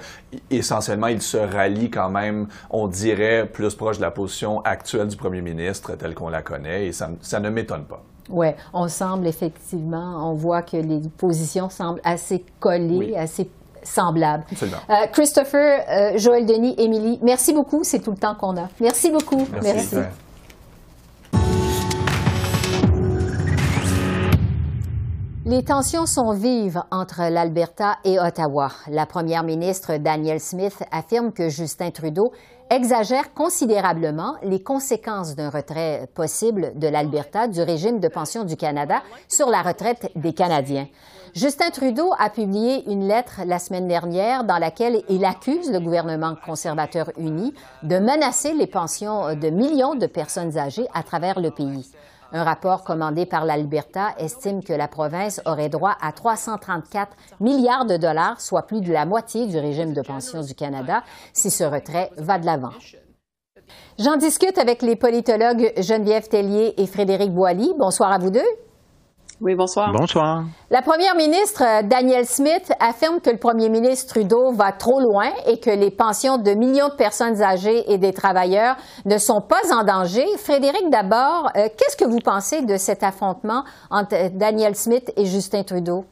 essentiellement, 0.49 1.07
il 1.07 1.21
se 1.21 1.37
rallie 1.37 1.89
quand 1.89 2.09
même, 2.09 2.47
on 2.69 2.87
dirait, 2.87 3.47
plus 3.47 3.73
proche 3.75 3.97
de 3.97 4.03
la 4.03 4.11
position 4.11 4.59
actuelle 4.61 5.07
du 5.07 5.15
premier 5.15 5.41
ministre 5.41 5.95
telle 5.95 6.13
qu'on 6.13 6.29
la 6.29 6.41
connaît. 6.41 6.87
Et 6.87 6.91
ça 6.91 7.39
ne 7.39 7.49
m'étonne 7.49 7.85
pas. 7.85 8.03
Oui, 8.29 8.47
on 8.73 8.87
semble 8.87 9.27
effectivement, 9.27 10.29
on 10.29 10.33
voit 10.33 10.61
que 10.61 10.77
les 10.77 10.99
positions 11.17 11.69
semblent 11.69 12.01
assez 12.03 12.43
collées, 12.59 13.15
assez 13.15 13.49
semblables. 13.83 14.43
Euh, 14.61 15.07
Christopher, 15.11 15.85
euh, 15.89 16.17
Joël 16.17 16.45
Denis, 16.45 16.75
Émilie, 16.77 17.19
merci 17.21 17.53
beaucoup. 17.53 17.83
C'est 17.83 17.99
tout 17.99 18.11
le 18.11 18.17
temps 18.17 18.35
qu'on 18.35 18.57
a. 18.57 18.67
Merci 18.79 19.11
beaucoup. 19.11 19.47
Merci. 19.63 19.97
Les 25.45 25.63
tensions 25.63 26.05
sont 26.05 26.33
vives 26.33 26.83
entre 26.91 27.21
l'Alberta 27.31 27.99
et 28.03 28.19
Ottawa. 28.19 28.69
La 28.89 29.05
première 29.05 29.43
ministre 29.43 29.95
Danielle 29.95 30.41
Smith 30.41 30.83
affirme 30.91 31.31
que 31.31 31.47
Justin 31.47 31.89
Trudeau 31.91 32.33
exagère 32.69 33.33
considérablement 33.33 34.35
les 34.43 34.61
conséquences 34.61 35.35
d'un 35.35 35.49
retrait 35.49 36.07
possible 36.13 36.73
de 36.75 36.87
l'Alberta 36.87 37.47
du 37.47 37.61
régime 37.61 37.99
de 37.99 38.07
pension 38.07 38.43
du 38.43 38.55
Canada 38.55 39.01
sur 39.27 39.49
la 39.49 39.61
retraite 39.61 40.11
des 40.15 40.33
Canadiens. 40.33 40.87
Justin 41.33 41.69
Trudeau 41.69 42.13
a 42.17 42.29
publié 42.29 42.89
une 42.89 43.07
lettre 43.07 43.41
la 43.45 43.59
semaine 43.59 43.87
dernière 43.87 44.43
dans 44.43 44.57
laquelle 44.57 45.03
il 45.09 45.23
accuse 45.25 45.71
le 45.71 45.79
gouvernement 45.79 46.35
conservateur 46.45 47.11
uni 47.17 47.53
de 47.83 47.99
menacer 47.99 48.53
les 48.53 48.67
pensions 48.67 49.35
de 49.35 49.49
millions 49.49 49.95
de 49.95 50.07
personnes 50.07 50.57
âgées 50.57 50.87
à 50.93 51.03
travers 51.03 51.39
le 51.39 51.51
pays. 51.51 51.91
Un 52.33 52.43
rapport 52.43 52.83
commandé 52.83 53.25
par 53.25 53.45
l'Alberta 53.45 54.13
estime 54.17 54.63
que 54.63 54.73
la 54.73 54.87
province 54.87 55.41
aurait 55.45 55.69
droit 55.69 55.95
à 56.01 56.11
334 56.11 57.15
milliards 57.39 57.85
de 57.85 57.97
dollars, 57.97 58.41
soit 58.41 58.63
plus 58.63 58.81
de 58.81 58.91
la 58.91 59.05
moitié 59.05 59.47
du 59.47 59.57
régime 59.57 59.93
de 59.93 60.01
pension 60.01 60.41
du 60.41 60.53
Canada, 60.53 61.03
si 61.33 61.49
ce 61.49 61.63
retrait 61.63 62.11
va 62.17 62.37
de 62.37 62.45
l'avant. 62.45 62.71
J'en 63.99 64.17
discute 64.17 64.57
avec 64.57 64.81
les 64.81 64.95
politologues 64.95 65.73
Geneviève 65.77 66.27
Tellier 66.27 66.73
et 66.77 66.87
Frédéric 66.87 67.33
Boilly. 67.33 67.73
Bonsoir 67.77 68.11
à 68.11 68.17
vous 68.17 68.29
deux. 68.29 68.66
Oui, 69.39 69.53
bonsoir. 69.53 69.91
Bonsoir. 69.93 70.45
La 70.71 70.81
première 70.81 71.15
ministre, 71.15 71.63
euh, 71.63 71.83
Danielle 71.83 72.25
Smith, 72.25 72.73
affirme 72.79 73.21
que 73.21 73.29
le 73.29 73.37
premier 73.37 73.69
ministre 73.69 74.15
Trudeau 74.15 74.51
va 74.51 74.71
trop 74.71 74.99
loin 74.99 75.29
et 75.45 75.59
que 75.59 75.69
les 75.69 75.91
pensions 75.91 76.39
de 76.39 76.51
millions 76.51 76.89
de 76.89 76.95
personnes 76.95 77.43
âgées 77.43 77.91
et 77.91 77.99
des 77.99 78.13
travailleurs 78.13 78.77
ne 79.05 79.19
sont 79.19 79.41
pas 79.41 79.61
en 79.71 79.83
danger. 79.83 80.25
Frédéric, 80.37 80.89
d'abord, 80.89 81.51
euh, 81.55 81.67
qu'est-ce 81.77 81.95
que 81.95 82.05
vous 82.05 82.19
pensez 82.19 82.63
de 82.63 82.77
cet 82.77 83.03
affrontement 83.03 83.63
entre 83.91 84.35
Danielle 84.35 84.75
Smith 84.75 85.13
et 85.15 85.25
Justin 85.25 85.61
Trudeau? 85.61 86.05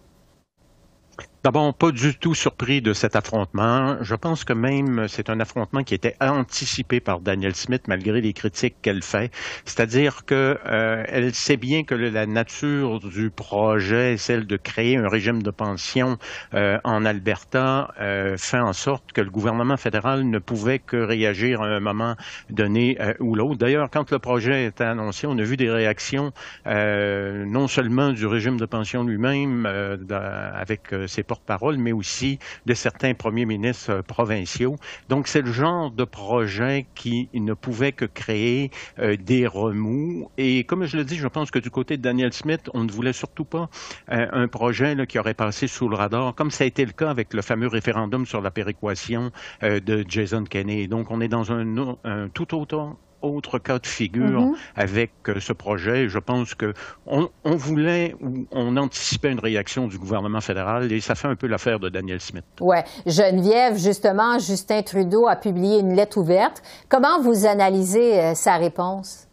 D'abord, 1.45 1.75
pas 1.75 1.91
du 1.91 2.17
tout 2.17 2.33
surpris 2.33 2.81
de 2.81 2.91
cet 2.91 3.15
affrontement. 3.15 3.97
Je 4.01 4.15
pense 4.15 4.43
que 4.43 4.53
même 4.53 5.05
c'est 5.07 5.29
un 5.29 5.39
affrontement 5.39 5.83
qui 5.83 5.93
était 5.93 6.15
anticipé 6.19 6.99
par 6.99 7.19
Daniel 7.19 7.53
Smith 7.53 7.83
malgré 7.87 8.19
les 8.19 8.33
critiques 8.33 8.77
qu'elle 8.81 9.03
fait. 9.03 9.31
C'est-à-dire 9.63 10.25
que 10.25 10.57
euh, 10.65 11.03
elle 11.07 11.35
sait 11.35 11.57
bien 11.57 11.83
que 11.83 11.93
la 11.93 12.25
nature 12.25 12.99
du 12.99 13.29
projet 13.29 14.17
celle 14.17 14.47
de 14.47 14.57
créer 14.57 14.97
un 14.97 15.07
régime 15.07 15.43
de 15.43 15.51
pension 15.51 16.17
euh, 16.55 16.79
en 16.83 17.05
Alberta 17.05 17.93
euh, 18.01 18.37
fait 18.37 18.57
en 18.57 18.73
sorte 18.73 19.11
que 19.11 19.21
le 19.21 19.29
gouvernement 19.29 19.77
fédéral 19.77 20.27
ne 20.27 20.39
pouvait 20.39 20.79
que 20.79 20.97
réagir 20.97 21.61
à 21.61 21.67
un 21.67 21.79
moment 21.79 22.15
donné 22.49 22.97
ou 23.19 23.35
l'autre. 23.35 23.57
D'ailleurs, 23.57 23.91
quand 23.91 24.09
le 24.09 24.17
projet 24.17 24.65
est 24.65 24.81
annoncé, 24.81 25.27
on 25.27 25.37
a 25.37 25.43
vu 25.43 25.57
des 25.57 25.69
réactions 25.69 26.33
non 26.65 27.67
seulement 27.67 28.13
du 28.13 28.25
régime 28.25 28.59
de 28.59 28.65
pension 28.65 29.03
lui-même 29.03 29.67
avec 29.67 30.91
ses 31.05 31.21
mais 31.77 31.91
aussi 31.91 32.39
de 32.65 32.73
certains 32.73 33.13
premiers 33.13 33.45
ministres 33.45 33.91
euh, 33.91 34.01
provinciaux. 34.01 34.77
Donc, 35.09 35.27
c'est 35.27 35.41
le 35.41 35.51
genre 35.51 35.91
de 35.91 36.03
projet 36.03 36.85
qui 36.95 37.29
ne 37.33 37.53
pouvait 37.53 37.91
que 37.91 38.05
créer 38.05 38.71
euh, 38.99 39.15
des 39.17 39.47
remous. 39.47 40.29
Et 40.37 40.63
comme 40.63 40.85
je 40.85 40.97
le 40.97 41.03
dis, 41.03 41.17
je 41.17 41.27
pense 41.27 41.51
que 41.51 41.59
du 41.59 41.69
côté 41.69 41.97
de 41.97 42.01
Daniel 42.01 42.33
Smith, 42.33 42.69
on 42.73 42.83
ne 42.83 42.91
voulait 42.91 43.13
surtout 43.13 43.45
pas 43.45 43.69
euh, 44.11 44.27
un 44.31 44.47
projet 44.47 44.95
qui 45.07 45.19
aurait 45.19 45.33
passé 45.33 45.67
sous 45.67 45.89
le 45.89 45.95
radar, 45.95 46.35
comme 46.35 46.51
ça 46.51 46.63
a 46.63 46.67
été 46.67 46.85
le 46.85 46.91
cas 46.91 47.09
avec 47.09 47.33
le 47.33 47.41
fameux 47.41 47.67
référendum 47.67 48.25
sur 48.25 48.41
la 48.41 48.51
péréquation 48.51 49.31
de 49.61 50.05
Jason 50.07 50.43
Kenney. 50.43 50.87
Donc, 50.87 51.11
on 51.11 51.21
est 51.21 51.27
dans 51.27 51.51
un, 51.51 51.95
un 52.03 52.29
tout 52.29 52.55
autre 52.55 52.95
autre 53.21 53.59
cas 53.59 53.79
de 53.79 53.87
figure 53.87 54.41
mm-hmm. 54.41 54.55
avec 54.75 55.11
euh, 55.27 55.39
ce 55.39 55.53
projet. 55.53 56.09
Je 56.09 56.19
pense 56.19 56.55
que 56.55 56.73
on, 57.05 57.29
voulait 57.43 58.15
ou 58.21 58.45
on 58.51 58.77
anticipait 58.77 59.31
une 59.31 59.39
réaction 59.39 59.87
du 59.87 59.97
gouvernement 59.97 60.41
fédéral 60.41 60.91
et 60.91 61.01
ça 61.01 61.15
fait 61.15 61.27
un 61.27 61.35
peu 61.35 61.47
l'affaire 61.47 61.79
de 61.79 61.89
Daniel 61.89 62.21
Smith. 62.21 62.45
Ouais, 62.59 62.83
Geneviève, 63.05 63.77
justement, 63.77 64.39
Justin 64.39 64.81
Trudeau 64.81 65.27
a 65.27 65.35
publié 65.35 65.79
une 65.79 65.95
lettre 65.95 66.17
ouverte. 66.17 66.61
Comment 66.89 67.21
vous 67.21 67.45
analysez 67.45 68.19
euh, 68.19 68.33
sa 68.35 68.57
réponse? 68.57 69.24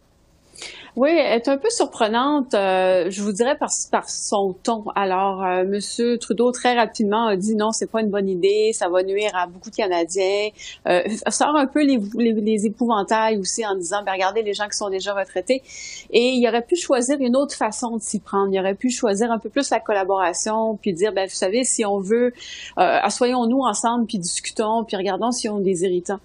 Oui, 0.95 1.09
elle 1.09 1.41
est 1.41 1.49
un 1.49 1.57
peu 1.57 1.71
surprenante, 1.71 2.53
euh, 2.53 3.07
je 3.09 3.23
vous 3.23 3.33
dirais 3.33 3.57
par, 3.57 3.71
par 3.91 4.11
son 4.11 4.53
ton. 4.63 4.85
Alors, 4.95 5.43
euh, 5.43 5.65
Monsieur 5.65 6.19
Trudeau 6.19 6.53
très 6.53 6.77
rapidement 6.77 7.29
a 7.29 7.37
dit 7.37 7.55
non, 7.55 7.71
c'est 7.73 7.91
pas 7.91 8.03
une 8.03 8.11
bonne 8.11 8.29
idée, 8.29 8.73
ça 8.75 8.91
va 8.91 9.03
nuire 9.03 9.31
à 9.35 9.47
beaucoup 9.47 9.71
de 9.71 9.75
Canadiens. 9.75 10.51
Euh, 10.87 11.03
sort 11.31 11.57
un 11.57 11.67
peu 11.67 11.83
les, 11.83 11.99
les, 12.19 12.67
épouvantails 12.67 13.39
aussi 13.39 13.65
en 13.65 13.75
disant, 13.75 14.03
ben 14.05 14.13
regardez 14.13 14.43
les 14.43 14.53
gens 14.53 14.69
qui 14.69 14.77
sont 14.77 14.91
déjà 14.91 15.15
retraités. 15.15 15.63
Et 16.11 16.33
il 16.33 16.47
aurait 16.47 16.61
pu 16.61 16.77
choisir 16.77 17.17
une 17.21 17.37
autre 17.37 17.55
façon 17.55 17.97
de 17.97 18.03
s'y 18.03 18.21
prendre. 18.21 18.53
Il 18.53 18.61
aurait 18.61 18.75
pu 18.75 18.91
choisir 18.91 19.33
un 19.33 19.39
peu 19.39 19.49
plus 19.49 19.71
la 19.71 19.81
collaboration, 19.81 20.77
puis 20.77 20.93
dire, 20.93 21.15
ben 21.15 21.27
vous 21.27 21.35
savez, 21.35 21.65
si 21.65 21.87
on 21.87 22.01
veut, 22.01 22.35
euh, 22.79 22.99
assoyons-nous 23.03 23.61
ensemble, 23.63 24.05
puis 24.05 24.19
discutons, 24.19 24.85
puis 24.85 24.99
regardons 24.99 25.33
si 25.33 25.49
on 25.49 25.59
des 25.59 25.85
irritants. 25.85 26.21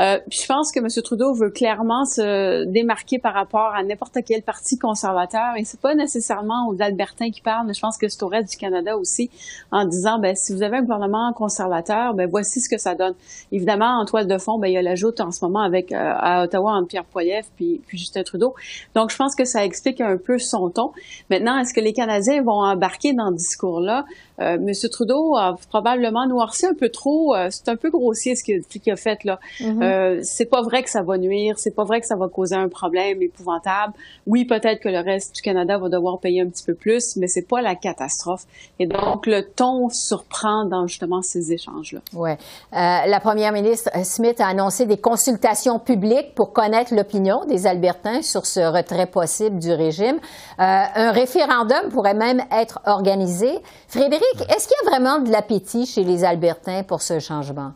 Euh, 0.00 0.18
je 0.30 0.46
pense 0.46 0.72
que 0.72 0.80
M. 0.80 0.88
Trudeau 1.02 1.32
veut 1.32 1.50
clairement 1.50 2.04
se 2.04 2.64
démarquer 2.64 3.18
par 3.18 3.34
rapport 3.34 3.74
à 3.74 3.82
n'importe 3.82 4.18
quel 4.26 4.42
parti 4.42 4.78
conservateur. 4.78 5.56
Et 5.56 5.64
c'est 5.64 5.80
pas 5.80 5.94
nécessairement 5.94 6.68
aux 6.68 6.80
Albertains 6.82 7.30
qui 7.30 7.40
parlent, 7.40 7.66
mais 7.66 7.74
je 7.74 7.80
pense 7.80 7.96
que 7.96 8.08
c'est 8.08 8.22
au 8.22 8.28
reste 8.28 8.50
du 8.50 8.56
Canada 8.56 8.96
aussi, 8.96 9.30
en 9.72 9.84
disant, 9.84 10.18
ben, 10.18 10.36
si 10.36 10.52
vous 10.52 10.62
avez 10.62 10.78
un 10.78 10.82
gouvernement 10.82 11.32
conservateur, 11.32 12.14
ben, 12.14 12.28
voici 12.28 12.60
ce 12.60 12.68
que 12.68 12.78
ça 12.78 12.94
donne. 12.94 13.14
Évidemment, 13.52 14.00
en 14.00 14.04
toile 14.04 14.26
de 14.26 14.38
fond, 14.38 14.58
ben, 14.58 14.68
il 14.68 14.74
y 14.74 14.78
a 14.78 14.82
l'ajout 14.82 15.18
en 15.20 15.32
ce 15.32 15.44
moment 15.44 15.60
avec, 15.60 15.92
euh, 15.92 16.12
à 16.16 16.44
Ottawa, 16.44 16.72
entre 16.72 16.88
Pierre 16.88 17.04
Poilievre 17.04 17.48
puis, 17.56 17.80
puis 17.86 17.98
Justin 17.98 18.22
Trudeau. 18.22 18.54
Donc, 18.94 19.10
je 19.10 19.16
pense 19.16 19.34
que 19.34 19.44
ça 19.44 19.64
explique 19.64 20.00
un 20.00 20.18
peu 20.18 20.38
son 20.38 20.68
ton. 20.68 20.92
Maintenant, 21.30 21.58
est-ce 21.58 21.72
que 21.72 21.80
les 21.80 21.92
Canadiens 21.92 22.42
vont 22.42 22.62
embarquer 22.64 23.14
dans 23.14 23.30
ce 23.30 23.36
discours-là? 23.36 24.04
Euh, 24.40 24.54
M. 24.54 24.72
Trudeau 24.90 25.36
a 25.36 25.56
probablement 25.68 26.26
noirci 26.26 26.66
un 26.66 26.74
peu 26.74 26.88
trop. 26.88 27.34
Euh, 27.34 27.48
c'est 27.50 27.68
un 27.68 27.76
peu 27.76 27.90
grossier 27.90 28.34
ce 28.34 28.44
qu'il 28.44 28.92
a 28.92 28.96
fait 28.96 29.24
là. 29.24 29.38
Mm-hmm. 29.60 29.82
euh, 29.82 30.20
c'est 30.22 30.46
pas 30.46 30.62
vrai 30.62 30.82
que 30.82 30.90
ça 30.90 31.02
va 31.02 31.18
nuire. 31.18 31.58
C'est 31.58 31.74
pas 31.74 31.84
vrai 31.84 32.00
que 32.00 32.06
ça 32.06 32.16
va 32.16 32.28
causer 32.28 32.56
un 32.56 32.68
problème 32.68 33.22
épouvantable. 33.22 33.94
Oui, 34.26 34.44
peut-être 34.44 34.80
que 34.80 34.88
le 34.88 34.98
reste 34.98 35.36
du 35.36 35.42
Canada 35.42 35.78
va 35.78 35.88
devoir 35.88 36.18
payer 36.18 36.42
un 36.42 36.46
petit 36.46 36.64
peu 36.64 36.74
plus, 36.74 37.16
mais 37.16 37.28
c'est 37.28 37.46
pas 37.46 37.60
la 37.62 37.74
catastrophe. 37.74 38.44
Et 38.78 38.86
donc 38.86 39.26
le 39.26 39.42
ton 39.42 39.88
surprend 39.88 40.64
dans 40.64 40.86
justement 40.86 41.22
ces 41.22 41.52
échanges-là. 41.52 42.00
Ouais. 42.12 42.36
Euh, 42.72 43.06
la 43.06 43.20
première 43.20 43.52
ministre 43.52 43.90
Smith 44.04 44.40
a 44.40 44.48
annoncé 44.48 44.86
des 44.86 44.98
consultations 44.98 45.78
publiques 45.78 46.34
pour 46.34 46.52
connaître 46.52 46.94
l'opinion 46.94 47.44
des 47.46 47.66
Albertains 47.66 48.22
sur 48.22 48.46
ce 48.46 48.60
retrait 48.60 49.06
possible 49.06 49.58
du 49.58 49.72
régime. 49.72 50.16
Euh, 50.16 50.82
un 50.94 51.12
référendum 51.12 51.88
pourrait 51.90 52.14
même 52.14 52.42
être 52.50 52.80
organisé. 52.86 53.50
Frédéric 53.88 54.25
est-ce 54.48 54.68
qu'il 54.68 54.76
y 54.84 54.86
a 54.86 54.90
vraiment 54.90 55.18
de 55.18 55.30
l'appétit 55.30 55.86
chez 55.86 56.04
les 56.04 56.24
Albertains 56.24 56.82
pour 56.82 57.02
ce 57.02 57.18
changement? 57.18 57.72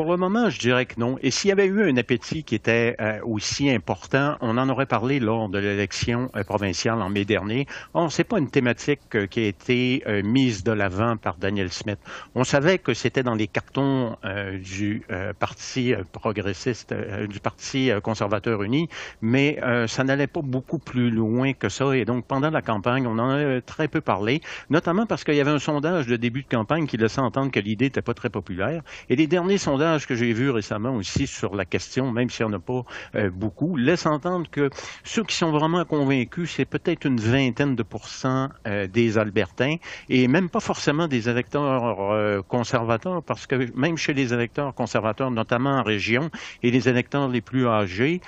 Pour 0.00 0.12
le 0.12 0.16
moment, 0.16 0.48
je 0.48 0.58
dirais 0.58 0.86
que 0.86 0.98
non. 0.98 1.18
Et 1.20 1.30
s'il 1.30 1.50
y 1.50 1.52
avait 1.52 1.66
eu 1.66 1.82
un 1.82 1.94
appétit 1.98 2.42
qui 2.42 2.54
était 2.54 2.96
euh, 3.02 3.20
aussi 3.22 3.68
important, 3.68 4.38
on 4.40 4.56
en 4.56 4.66
aurait 4.70 4.86
parlé 4.86 5.20
lors 5.20 5.50
de 5.50 5.58
l'élection 5.58 6.30
euh, 6.36 6.42
provinciale 6.42 7.02
en 7.02 7.10
mai 7.10 7.26
dernier. 7.26 7.66
Or, 7.92 8.10
c'est 8.10 8.24
pas 8.24 8.38
une 8.38 8.48
thématique 8.48 9.02
euh, 9.14 9.26
qui 9.26 9.40
a 9.40 9.48
été 9.48 10.02
mise 10.24 10.64
de 10.64 10.72
l'avant 10.72 11.18
par 11.18 11.36
Daniel 11.36 11.70
Smith. 11.70 11.98
On 12.34 12.44
savait 12.44 12.78
que 12.78 12.94
c'était 12.94 13.22
dans 13.22 13.34
les 13.34 13.46
cartons 13.46 14.16
du 14.62 15.02
Parti 15.38 15.92
progressiste, 16.12 16.94
du 17.28 17.40
Parti 17.40 17.90
conservateur 18.02 18.62
uni, 18.62 18.88
mais 19.20 19.58
ça 19.86 20.04
n'allait 20.04 20.26
pas 20.26 20.40
beaucoup 20.42 20.78
plus 20.78 21.10
loin 21.10 21.52
que 21.52 21.68
ça. 21.68 21.94
Et 21.94 22.04
donc, 22.04 22.24
pendant 22.26 22.50
la 22.50 22.62
campagne, 22.62 23.06
on 23.06 23.18
en 23.18 23.30
a 23.30 23.60
très 23.60 23.88
peu 23.88 24.00
parlé, 24.00 24.40
notamment 24.70 25.06
parce 25.06 25.24
qu'il 25.24 25.34
y 25.34 25.40
avait 25.40 25.50
un 25.50 25.58
sondage 25.58 26.06
de 26.06 26.16
début 26.16 26.42
de 26.42 26.48
campagne 26.48 26.86
qui 26.86 26.96
laissait 26.96 27.20
entendre 27.20 27.50
que 27.50 27.60
l'idée 27.60 27.86
n'était 27.86 28.02
pas 28.02 28.14
très 28.14 28.30
populaire. 28.30 28.82
Et 29.08 29.16
les 29.16 29.26
derniers 29.26 29.58
sondages 29.58 29.89
que 29.98 30.14
j'ai 30.14 30.32
vu 30.32 30.50
récemment 30.50 30.94
aussi 30.94 31.26
sur 31.26 31.54
la 31.54 31.64
question, 31.64 32.10
même 32.12 32.30
s'il 32.30 32.46
n'y 32.46 32.52
en 32.52 32.56
a 32.56 32.60
pas 32.60 32.84
euh, 33.14 33.30
beaucoup, 33.30 33.76
laisse 33.76 34.06
entendre 34.06 34.48
que 34.50 34.70
ceux 35.04 35.24
qui 35.24 35.34
sont 35.34 35.50
vraiment 35.50 35.84
convaincus, 35.84 36.52
c'est 36.56 36.64
peut-être 36.64 37.04
une 37.04 37.18
vingtaine 37.18 37.74
de 37.76 37.82
pourcents 37.82 38.48
euh, 38.66 38.86
des 38.86 39.18
Albertains 39.18 39.76
et 40.08 40.28
même 40.28 40.48
pas 40.48 40.60
forcément 40.60 41.08
des 41.08 41.28
électeurs 41.28 42.12
euh, 42.12 42.42
conservateurs, 42.42 43.22
parce 43.22 43.46
que 43.46 43.70
même 43.76 43.96
chez 43.96 44.14
les 44.14 44.32
électeurs 44.32 44.74
conservateurs, 44.74 45.30
notamment 45.30 45.78
en 45.78 45.82
région, 45.82 46.30
et 46.62 46.70
les 46.70 46.88
électeurs 46.88 47.28
les 47.28 47.40
plus 47.40 47.66
âgés, 47.66 48.20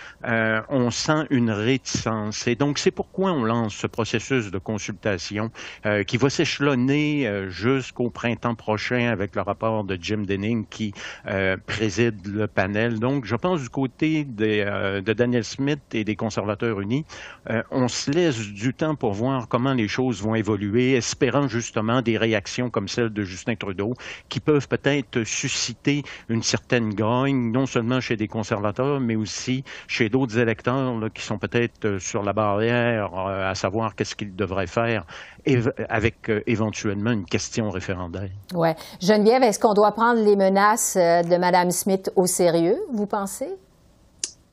on 0.69 0.91
sent 0.91 1.27
une 1.31 1.51
réticence. 1.51 2.47
Et 2.47 2.55
donc, 2.55 2.79
c'est 2.79 2.91
pourquoi 2.91 3.33
on 3.33 3.45
lance 3.45 3.75
ce 3.75 3.87
processus 3.87 4.51
de 4.51 4.59
consultation 4.59 5.51
qui 6.07 6.17
va 6.17 6.31
s'échelonner 6.31 7.47
jusqu'au 7.49 8.11
printemps 8.11 8.55
prochain 8.55 9.09
avec 9.09 9.35
le 9.35 9.43
rapport 9.43 9.85
de 9.85 9.99
Jim 10.01 10.25
Denning 10.27 10.67
qui 10.69 10.93
préside 11.67 12.27
le 12.27 12.47
panel. 12.47 12.99
Donc, 12.99 13.25
je 13.25 13.37
pense 13.37 13.63
du 13.63 13.69
côté 13.69 14.27
euh, 14.41 15.01
de 15.01 15.13
Daniel 15.13 15.45
Smith 15.45 15.81
et 15.93 16.05
des 16.05 16.17
conservateurs 16.17 16.81
unis, 16.81 17.05
euh, 17.51 17.63
on 17.71 17.89
se 17.89 18.11
laisse 18.11 18.39
du 18.39 18.75
temps 18.75 18.95
pour 18.95 19.13
voir 19.13 19.49
comment 19.49 19.75
les 19.75 19.89
choses 19.89 20.23
vont 20.23 20.35
évoluer, 20.35 20.95
espérant 20.95 21.49
justement 21.49 22.03
des 22.03 22.17
réactions 22.17 22.71
comme 22.71 22.89
celle 22.89 23.11
de 23.11 23.23
Justin 23.23 23.55
Trudeau, 23.57 23.95
qui 24.29 24.41
peuvent 24.41 24.69
peut-être 24.69 25.25
susciter 25.25 26.03
une 26.29 26.43
certaine 26.43 26.95
gagne, 26.95 27.53
non 27.53 27.67
seulement 27.67 28.01
chez 28.01 28.17
des 28.17 28.29
conservateurs, 28.29 29.01
mais 29.01 29.17
aussi 29.17 29.65
chez 29.89 30.09
d'autres 30.09 30.39
électeurs 30.39 30.95
qui 31.15 31.23
sont 31.23 31.39
peut-être 31.39 31.85
euh, 31.85 31.99
sur 31.99 32.23
la 32.23 32.33
barrière 32.33 33.15
à 33.15 33.55
savoir 33.55 33.95
qu'est-ce 33.95 34.15
qu'ils 34.15 34.35
devraient 34.35 34.67
faire 34.67 35.05
avec 35.89 36.31
éventuellement 36.47 37.11
une 37.11 37.25
question 37.25 37.71
référendaire. 37.71 38.31
Oui. 38.55 38.69
Geneviève, 39.01 39.43
est-ce 39.43 39.59
qu'on 39.59 39.75
doit 39.75 39.91
prendre 39.91 40.23
les 40.23 40.37
menaces 40.37 40.97
de 40.97 41.32
Mme 41.37 41.71
Smith 41.71 42.11
au 42.17 42.27
sérieux, 42.27 42.81
vous 42.93 43.07
pensez? 43.07 43.49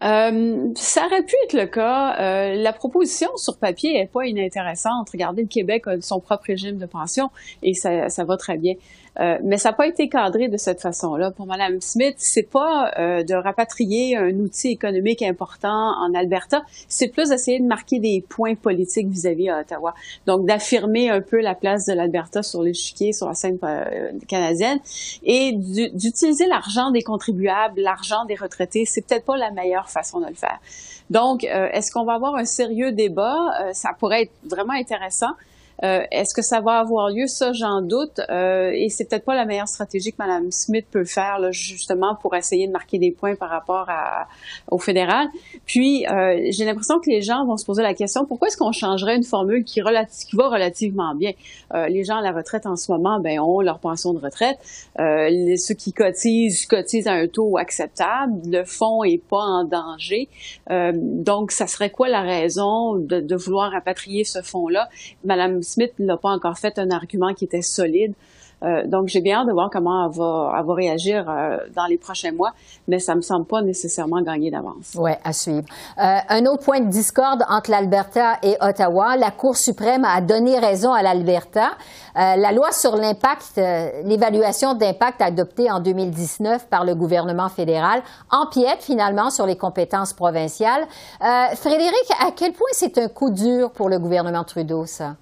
Euh, 0.02 0.70
ça 0.76 1.06
aurait 1.06 1.24
pu 1.24 1.36
être 1.44 1.54
le 1.54 1.66
cas. 1.66 2.16
Euh, 2.20 2.56
la 2.56 2.72
proposition 2.72 3.30
sur 3.36 3.58
papier 3.58 4.00
est 4.00 4.06
pas 4.06 4.26
inintéressante. 4.26 5.10
Regardez, 5.10 5.42
le 5.42 5.48
Québec 5.48 5.88
a 5.88 6.00
son 6.02 6.20
propre 6.20 6.46
régime 6.48 6.78
de 6.78 6.86
pension 6.86 7.30
et 7.64 7.74
ça 7.74 8.24
va 8.24 8.38
très 8.38 8.58
bien. 8.58 8.76
Euh, 9.20 9.38
mais 9.44 9.58
ça 9.58 9.70
n'a 9.70 9.74
pas 9.74 9.88
été 9.88 10.08
cadré 10.08 10.48
de 10.48 10.58
cette 10.58 10.82
façon-là. 10.82 11.32
Pour 11.32 11.46
Mme 11.46 11.82
Smith, 11.82 12.16
c'est 12.18 12.50
pas 12.50 12.92
euh, 12.98 13.24
de 13.24 13.34
rapatrier 13.34 14.16
un 14.16 14.32
outil 14.40 14.70
économique 14.70 15.22
important 15.22 15.94
en 16.00 16.14
Alberta, 16.14 16.64
c'est 16.88 17.10
plus 17.10 17.30
d'essayer 17.30 17.60
de 17.60 17.66
marquer 17.66 18.00
des 18.00 18.24
points 18.28 18.56
politiques 18.56 19.08
vis-à-vis 19.08 19.48
-vis 19.48 19.62
Ottawa. 19.62 19.94
Donc 20.26 20.46
d'affirmer 20.46 21.10
un 21.10 21.22
peu 21.22 21.42
la 21.42 21.56
place 21.56 21.86
de 21.86 21.94
l'Alberta 21.94 22.44
sur 22.44 22.64
l'échiquier, 22.64 23.14
sur 23.14 23.28
la 23.28 23.34
scène 23.34 23.58
euh, 23.64 24.12
canadienne, 24.28 24.80
et 25.24 25.54
d'utiliser 25.54 26.48
l'argent 26.48 26.92
des 26.92 27.02
contribuables, 27.02 27.82
l'argent 27.82 28.26
des 28.26 28.36
retraités. 28.36 28.86
C'est 28.86 29.02
peut-être 29.02 29.26
pas 29.26 29.38
la 29.38 29.52
meilleure 29.52 29.90
façon 29.90 30.20
de 30.20 30.28
le 30.28 30.36
faire. 30.36 30.60
Donc, 31.10 31.44
est-ce 31.44 31.92
qu'on 31.92 32.06
va 32.06 32.14
avoir 32.14 32.36
un 32.36 32.46
sérieux 32.46 32.92
débat? 32.92 33.40
Ça 33.74 33.90
pourrait 33.98 34.24
être 34.24 34.32
vraiment 34.44 34.74
intéressant. 34.74 35.34
Euh, 35.84 36.02
est-ce 36.12 36.34
que 36.34 36.42
ça 36.42 36.62
va 36.62 36.80
avoir 36.80 37.10
lieu? 37.10 37.28
Ça, 37.28 37.54
j'en 37.54 37.82
doute. 37.82 38.20
Euh, 38.30 38.72
et 38.74 38.90
c'est 38.90 39.06
peut-être 39.06 39.26
pas 39.26 39.36
la 39.36 39.46
meilleure 39.46 39.68
stratégie 39.68 40.12
que 40.12 40.18
Mme 40.20 40.52
Smith 40.52 40.86
peut 40.92 41.06
faire, 41.06 41.40
là, 41.40 41.52
justement, 41.52 42.16
pour 42.16 42.36
essayer 42.36 42.68
de 42.68 42.72
marquer 42.72 43.00
des 43.00 43.12
points 43.12 43.36
par 43.36 43.50
rapport 43.50 43.86
à, 43.90 44.28
au 44.70 44.78
fédéral. 44.78 45.28
Puis, 45.66 46.06
euh, 46.08 46.48
j'ai 46.52 46.66
l'impression 46.66 47.00
que 47.00 47.10
les 47.10 47.22
gens 47.22 47.46
vont 47.46 47.58
se 47.58 47.66
poser 47.66 47.84
la 47.84 47.94
question, 47.94 48.26
pourquoi 48.26 48.50
est-ce 48.50 48.58
qu'on 48.58 48.72
changerait 48.72 49.16
une 49.16 49.24
formule 49.24 49.64
qui, 49.64 49.82
qui 49.82 50.36
va 50.36 50.50
relativement 50.50 51.16
bien? 51.16 51.32
Euh, 51.74 51.88
les 51.88 52.04
gens 52.04 52.18
à 52.18 52.22
la 52.22 52.32
retraite 52.32 52.66
en 52.66 52.76
ce 52.76 52.92
moment, 52.92 53.20
ben, 53.20 53.40
ont 53.40 53.62
leur 53.62 53.80
pension 53.80 54.14
de 54.14 54.20
retraite. 54.20 54.58
Euh, 55.00 55.30
les, 55.30 55.58
ceux 55.58 55.76
qui 55.76 55.94
cotisent, 55.94 56.66
cotisent 56.66 57.08
à 57.08 57.14
un 57.14 57.28
taux 57.28 57.58
acceptable. 57.58 58.34
Le 58.46 58.64
fonds 58.66 59.04
est 59.04 59.24
pas 59.24 59.38
en 59.38 59.64
danger. 59.64 60.28
Euh, 60.72 60.92
donc, 60.96 61.52
ça 61.52 61.68
serait 61.68 61.90
quoi 61.90 62.10
la 62.10 62.22
raison 62.22 62.96
de, 62.96 63.20
de 63.20 63.36
vouloir 63.36 63.72
rapatrier 63.72 64.24
ce 64.24 64.42
fonds-là? 64.42 64.90
Madame 65.24 65.62
Smith 65.70 65.94
n'a 66.00 66.18
pas 66.18 66.30
encore 66.30 66.58
fait 66.58 66.80
un 66.80 66.90
argument 66.92 67.34
qui 67.34 67.46
était 67.46 67.62
solide. 67.62 68.14
Euh, 68.64 68.86
donc, 68.86 69.08
j'ai 69.08 69.22
bien 69.22 69.40
hâte 69.40 69.48
de 69.48 69.54
voir 69.54 69.70
comment 69.72 70.06
elle 70.06 70.18
va, 70.18 70.62
va 70.62 70.74
réagir 70.74 71.30
euh, 71.30 71.58
dans 71.76 71.86
les 71.86 71.98
prochains 71.98 72.32
mois, 72.32 72.52
mais 72.88 73.00
ça 73.00 73.16
me 73.16 73.22
semble 73.22 73.46
pas 73.46 73.62
nécessairement 73.62 74.22
gagner 74.22 74.52
d'avance. 74.52 74.96
Oui, 74.96 75.12
à 75.24 75.34
suivre. 75.34 75.66
Euh, 75.98 76.18
un 76.28 76.46
autre 76.46 76.64
point 76.64 76.82
de 76.82 76.90
discorde 76.90 77.44
entre 77.50 77.72
l'Alberta 77.72 78.38
et 78.44 78.58
Ottawa, 78.60 79.16
la 79.16 79.32
Cour 79.32 79.56
suprême 79.56 80.04
a 80.04 80.20
donné 80.22 80.60
raison 80.60 80.92
à 80.92 81.02
l'Alberta. 81.02 81.72
la 82.16 82.52
loi 82.52 82.72
sur 82.72 82.98
l'impact, 82.98 83.62
l'évaluation 84.04 84.74
d'impact 84.74 85.22
adoptée 85.22 85.72
en 85.72 85.80
2019 85.80 86.68
par 86.68 86.84
le 86.84 86.96
gouvernement 86.96 87.50
fédéral 87.50 88.02
empiète 88.30 88.82
finalement 88.82 89.30
sur 89.30 89.46
les 89.46 89.56
compétences 89.56 90.14
provinciales. 90.14 90.86
Frédéric, 91.20 92.12
à 92.20 92.32
quel 92.36 92.52
point 92.54 92.68
c'est 92.74 92.98
un 92.98 93.08
coup 93.08 93.30
dur 93.30 93.72
pour 93.72 93.90
le 93.90 94.00
gouvernement 94.00 94.44
Trudeau, 94.44 94.86
ça? 94.86 95.16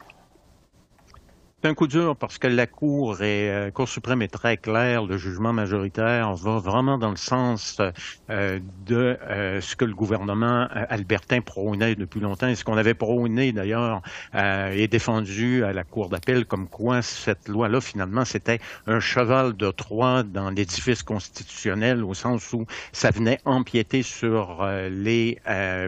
Un 1.68 1.74
coup 1.74 1.88
dur 1.88 2.16
parce 2.16 2.38
que 2.38 2.48
la 2.48 2.66
Cour 2.66 3.22
et 3.22 3.50
euh, 3.50 3.72
Cour 3.72 3.90
suprême 3.90 4.22
est 4.22 4.30
très 4.30 4.56
claire. 4.56 5.06
Le 5.06 5.18
jugement 5.18 5.52
majoritaire 5.52 6.34
va 6.36 6.60
vraiment 6.60 6.98
dans 6.98 7.10
le 7.10 7.18
sens 7.18 7.82
euh, 8.30 8.60
de 8.86 9.18
euh, 9.22 9.60
ce 9.60 9.76
que 9.76 9.84
le 9.84 9.94
gouvernement 9.94 10.68
albertain 10.90 11.42
prônait 11.42 11.96
depuis 11.96 12.22
longtemps 12.22 12.48
et 12.48 12.56
ce 12.56 12.64
qu'on 12.64 12.78
avait 12.78 12.94
prôné 12.94 13.52
d'ailleurs 13.52 14.02
et 14.34 14.88
défendu 14.88 15.64
à 15.64 15.74
la 15.74 15.84
Cour 15.84 16.10
d'appel 16.10 16.46
comme 16.46 16.68
quoi 16.68 17.02
cette 17.02 17.48
loi-là, 17.48 17.82
finalement, 17.82 18.24
c'était 18.24 18.60
un 18.86 19.00
cheval 19.00 19.56
de 19.56 19.72
Troie 19.72 20.24
dans 20.24 20.50
l'édifice 20.50 21.04
constitutionnel 21.04 22.04
au 22.04 22.14
sens 22.14 22.54
où 22.54 22.66
ça 22.92 23.12
venait 23.12 23.40
empiéter 23.46 24.04
sur 24.04 24.66
les 24.90 25.40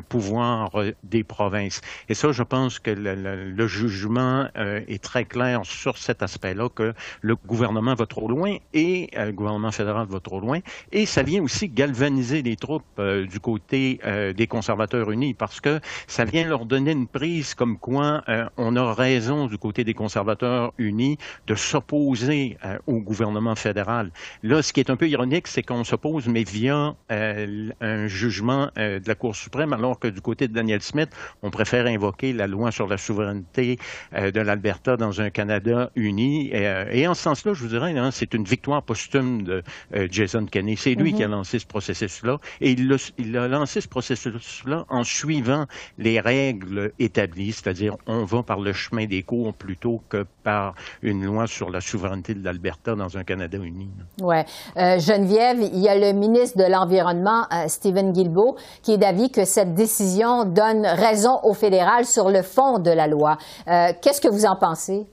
pouvoirs 0.09 0.71
des 1.03 1.23
provinces. 1.23 1.81
Et 2.09 2.13
ça, 2.13 2.31
je 2.31 2.43
pense 2.43 2.79
que 2.79 2.91
le, 2.91 3.51
le 3.51 3.67
jugement 3.67 4.49
est 4.55 5.03
très 5.03 5.25
clair 5.25 5.61
sur 5.69 5.97
cet 5.97 6.23
aspect-là 6.23 6.69
que 6.69 6.93
le 7.21 7.35
gouvernement 7.35 7.93
va 7.93 8.05
trop 8.05 8.27
loin 8.27 8.57
et 8.73 9.09
euh, 9.17 9.25
le 9.25 9.31
gouvernement 9.31 9.71
fédéral 9.71 10.07
va 10.09 10.19
trop 10.19 10.39
loin. 10.39 10.59
Et 10.91 11.05
ça 11.05 11.23
vient 11.23 11.41
aussi 11.41 11.69
galvaniser 11.69 12.41
les 12.41 12.55
troupes 12.55 12.83
euh, 12.97 13.25
du 13.25 13.39
côté 13.39 13.99
euh, 14.05 14.33
des 14.33 14.47
conservateurs 14.47 15.11
unis 15.11 15.33
parce 15.33 15.61
que 15.61 15.79
ça 16.07 16.25
vient 16.25 16.47
leur 16.47 16.65
donner 16.65 16.91
une 16.91 17.07
prise 17.07 17.53
comme 17.53 17.77
quoi 17.77 18.23
on 18.57 18.75
a 18.75 18.93
raison 18.93 19.47
du 19.47 19.57
côté 19.57 19.83
des 19.83 19.93
conservateurs 19.93 20.73
unis 20.77 21.17
de 21.47 21.55
s'opposer 21.55 22.57
au 22.87 22.99
gouvernement 22.99 23.55
fédéral. 23.55 24.11
Là, 24.43 24.61
ce 24.61 24.73
qui 24.73 24.79
est 24.79 24.89
un 24.89 24.95
peu 24.95 25.07
ironique, 25.07 25.47
c'est 25.47 25.63
qu'on 25.63 25.83
s'oppose, 25.83 26.27
mais 26.27 26.43
via 26.43 26.95
un 27.09 28.07
jugement 28.07 28.69
de 28.75 29.07
la 29.07 29.15
Cour 29.15 29.35
suprême, 29.35 29.73
alors 29.73 29.99
que 29.99 30.07
du 30.07 30.21
côté 30.21 30.47
de 30.47 30.53
Daniel 30.53 30.81
Smith, 30.81 31.09
on 31.41 31.51
préfère 31.51 31.85
invoquer 31.85 32.33
la 32.33 32.47
loi 32.47 32.71
sur 32.71 32.87
la 32.87 32.97
souveraineté 32.97 33.77
de 34.13 34.39
l'Alberta 34.39 34.97
dans 34.97 35.21
un 35.21 35.29
Canada 35.29 35.48
uni. 35.95 36.51
Euh, 36.53 36.85
et, 36.91 37.07
en 37.07 37.13
ce 37.13 37.23
sens-là, 37.23 37.53
je 37.53 37.61
vous 37.63 37.69
dirais, 37.69 37.97
hein, 37.97 38.09
c'est 38.11 38.33
une 38.33 38.43
victoire 38.43 38.83
posthume 38.83 39.43
de 39.43 39.63
euh, 39.95 40.07
Jason 40.09 40.45
Kenney. 40.45 40.75
C'est 40.75 40.95
lui 40.95 41.13
qui 41.13 41.23
a 41.23 41.27
mhm. 41.27 41.33
lancé 41.33 41.59
ce 41.59 41.65
processus-là. 41.65 42.37
Et 42.61 42.71
il 42.71 42.91
a, 42.91 43.11
il 43.17 43.37
a 43.37 43.47
lancé 43.47 43.81
ce 43.81 43.87
processus-là 43.87 44.85
en 44.89 45.03
suivant 45.03 45.65
les 45.97 46.19
règles 46.19 46.91
établies, 46.99 47.51
c'est-à-dire 47.51 47.95
on 48.07 48.23
va 48.23 48.43
par 48.43 48.59
le 48.59 48.73
chemin 48.73 49.05
des 49.05 49.23
cours 49.23 49.53
plutôt 49.53 50.01
que 50.09 50.25
par 50.43 50.73
une 51.01 51.25
loi 51.25 51.47
sur 51.47 51.69
la 51.69 51.81
souveraineté 51.81 52.33
de 52.33 52.43
l'Alberta 52.43 52.95
dans 52.95 53.17
un 53.17 53.23
Canada 53.23 53.57
uni. 53.57 53.89
Oui. 54.21 54.37
Euh, 54.77 54.99
Geneviève, 54.99 55.61
il 55.61 55.79
y 55.79 55.89
a 55.89 55.95
le 55.95 56.17
ministre 56.17 56.57
de 56.57 56.69
l'Environnement, 56.69 57.45
Stephen 57.67 58.11
Guilbeault, 58.11 58.55
qui 58.83 58.93
est 58.93 58.97
d'avis 58.97 59.29
que 59.29 59.45
cette 59.45 59.73
décision 59.73 60.45
donne 60.45 60.85
raison 60.85 61.39
au 61.43 61.53
fédéral 61.53 62.05
sur 62.05 62.29
le 62.29 62.41
fond 62.41 62.79
de 62.79 62.91
la 62.91 63.07
loi. 63.07 63.37
Qu'est-ce 63.65 64.21
que 64.21 64.27
vous 64.27 64.45
en 64.45 64.55
pensez? 64.55 65.05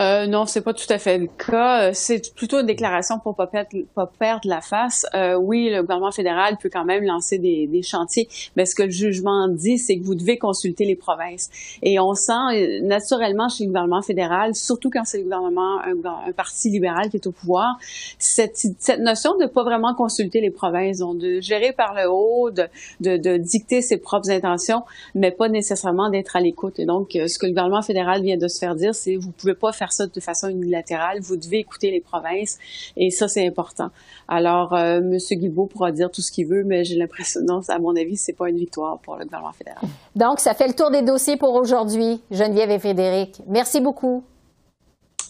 Euh, 0.00 0.26
non, 0.26 0.46
c'est 0.46 0.62
pas 0.62 0.72
tout 0.72 0.90
à 0.90 0.98
fait 0.98 1.18
le 1.18 1.26
cas. 1.26 1.88
Euh, 1.88 1.90
c'est 1.92 2.34
plutôt 2.34 2.58
une 2.58 2.66
déclaration 2.66 3.18
pour 3.18 3.36
pas 3.36 3.46
perdre, 3.46 3.68
pas 3.94 4.06
perdre 4.06 4.48
la 4.48 4.62
face. 4.62 5.04
Euh, 5.14 5.34
oui, 5.34 5.68
le 5.70 5.82
gouvernement 5.82 6.10
fédéral 6.10 6.56
peut 6.56 6.70
quand 6.72 6.86
même 6.86 7.04
lancer 7.04 7.38
des, 7.38 7.68
chantiers, 7.82 8.28
mais 8.56 8.66
ce 8.66 8.74
que 8.74 8.82
le 8.82 8.90
jugement 8.90 9.48
dit, 9.48 9.78
c'est 9.78 9.98
que 9.98 10.04
vous 10.04 10.14
devez 10.14 10.38
consulter 10.38 10.84
les 10.84 10.96
provinces. 10.96 11.50
Et 11.82 11.98
on 11.98 12.14
sent 12.14 12.32
euh, 12.32 12.80
naturellement 12.82 13.48
chez 13.48 13.64
le 13.64 13.68
gouvernement 13.68 14.02
fédéral, 14.02 14.54
surtout 14.54 14.90
quand 14.90 15.04
c'est 15.04 15.18
le 15.18 15.24
gouvernement, 15.24 15.80
un, 15.80 16.32
parti 16.32 16.70
libéral 16.70 17.10
qui 17.10 17.16
est 17.16 17.26
au 17.26 17.32
pouvoir, 17.32 17.76
cette, 18.18 18.56
notion 18.98 19.36
de 19.36 19.46
pas 19.46 19.64
vraiment 19.64 19.94
consulter 19.94 20.40
les 20.40 20.50
provinces, 20.50 20.98
de 20.98 21.40
gérer 21.40 21.72
par 21.72 21.94
le 21.94 22.10
haut, 22.10 22.50
de, 22.50 22.68
de, 23.00 23.36
dicter 23.36 23.82
ses 23.82 23.98
propres 23.98 24.30
intentions, 24.30 24.82
mais 25.14 25.30
pas 25.30 25.48
nécessairement 25.48 26.10
d'être 26.10 26.36
à 26.36 26.40
l'écoute. 26.40 26.78
Et 26.78 26.86
donc, 26.86 27.10
ce 27.12 27.38
que 27.38 27.46
le 27.46 27.52
gouvernement 27.52 27.82
fédéral 27.82 28.22
vient 28.22 28.36
de 28.36 28.48
se 28.48 28.58
faire 28.58 28.74
dire, 28.74 28.94
c'est 28.94 29.16
vous 29.16 29.32
pouvez 29.32 29.54
pas 29.54 29.72
faire 29.72 29.89
ça 29.92 30.06
de 30.06 30.20
façon 30.20 30.48
unilatérale. 30.48 31.20
Vous 31.20 31.36
devez 31.36 31.58
écouter 31.58 31.90
les 31.90 32.00
provinces 32.00 32.58
et 32.96 33.10
ça, 33.10 33.28
c'est 33.28 33.46
important. 33.46 33.88
Alors, 34.28 34.74
euh, 34.74 34.98
M. 34.98 35.18
Guilbeault 35.18 35.66
pourra 35.66 35.92
dire 35.92 36.10
tout 36.10 36.22
ce 36.22 36.30
qu'il 36.30 36.46
veut, 36.46 36.64
mais 36.64 36.84
j'ai 36.84 36.96
l'impression, 36.96 37.40
non, 37.46 37.60
à 37.68 37.78
mon 37.78 37.96
avis, 37.96 38.16
c'est 38.16 38.32
pas 38.32 38.48
une 38.48 38.58
victoire 38.58 38.98
pour 38.98 39.16
le 39.16 39.24
gouvernement 39.24 39.52
fédéral. 39.52 39.82
Donc, 40.16 40.40
ça 40.40 40.54
fait 40.54 40.68
le 40.68 40.74
tour 40.74 40.90
des 40.90 41.02
dossiers 41.02 41.36
pour 41.36 41.54
aujourd'hui. 41.54 42.20
Geneviève 42.30 42.70
et 42.70 42.78
Frédéric, 42.78 43.42
merci 43.46 43.80
beaucoup. 43.80 44.24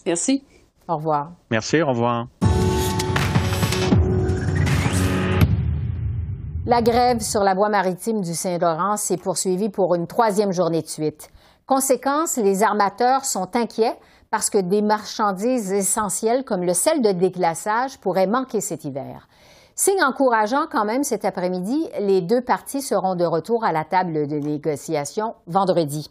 Merci. 0.05 0.43
Au 0.87 0.95
revoir. 0.95 1.31
Merci, 1.49 1.81
au 1.81 1.87
revoir. 1.87 2.27
La 6.65 6.81
grève 6.81 7.21
sur 7.21 7.43
la 7.43 7.55
voie 7.55 7.69
maritime 7.69 8.21
du 8.21 8.35
Saint-Laurent 8.35 8.95
s'est 8.95 9.17
poursuivie 9.17 9.69
pour 9.69 9.95
une 9.95 10.05
troisième 10.05 10.51
journée 10.51 10.81
de 10.81 10.87
suite. 10.87 11.29
Conséquence, 11.65 12.37
les 12.37 12.63
armateurs 12.63 13.25
sont 13.25 13.55
inquiets 13.55 13.97
parce 14.31 14.49
que 14.49 14.57
des 14.57 14.81
marchandises 14.81 15.73
essentielles 15.73 16.45
comme 16.45 16.63
le 16.63 16.73
sel 16.73 17.01
de 17.01 17.11
déglaçage 17.11 17.99
pourraient 17.99 18.27
manquer 18.27 18.61
cet 18.61 18.85
hiver. 18.85 19.27
Signe 19.75 20.03
encourageant 20.03 20.67
quand 20.71 20.85
même 20.85 21.03
cet 21.03 21.25
après-midi, 21.25 21.89
les 21.99 22.21
deux 22.21 22.41
parties 22.41 22.81
seront 22.81 23.15
de 23.15 23.25
retour 23.25 23.65
à 23.65 23.73
la 23.73 23.83
table 23.83 24.27
de 24.27 24.37
négociation 24.37 25.35
vendredi. 25.47 26.09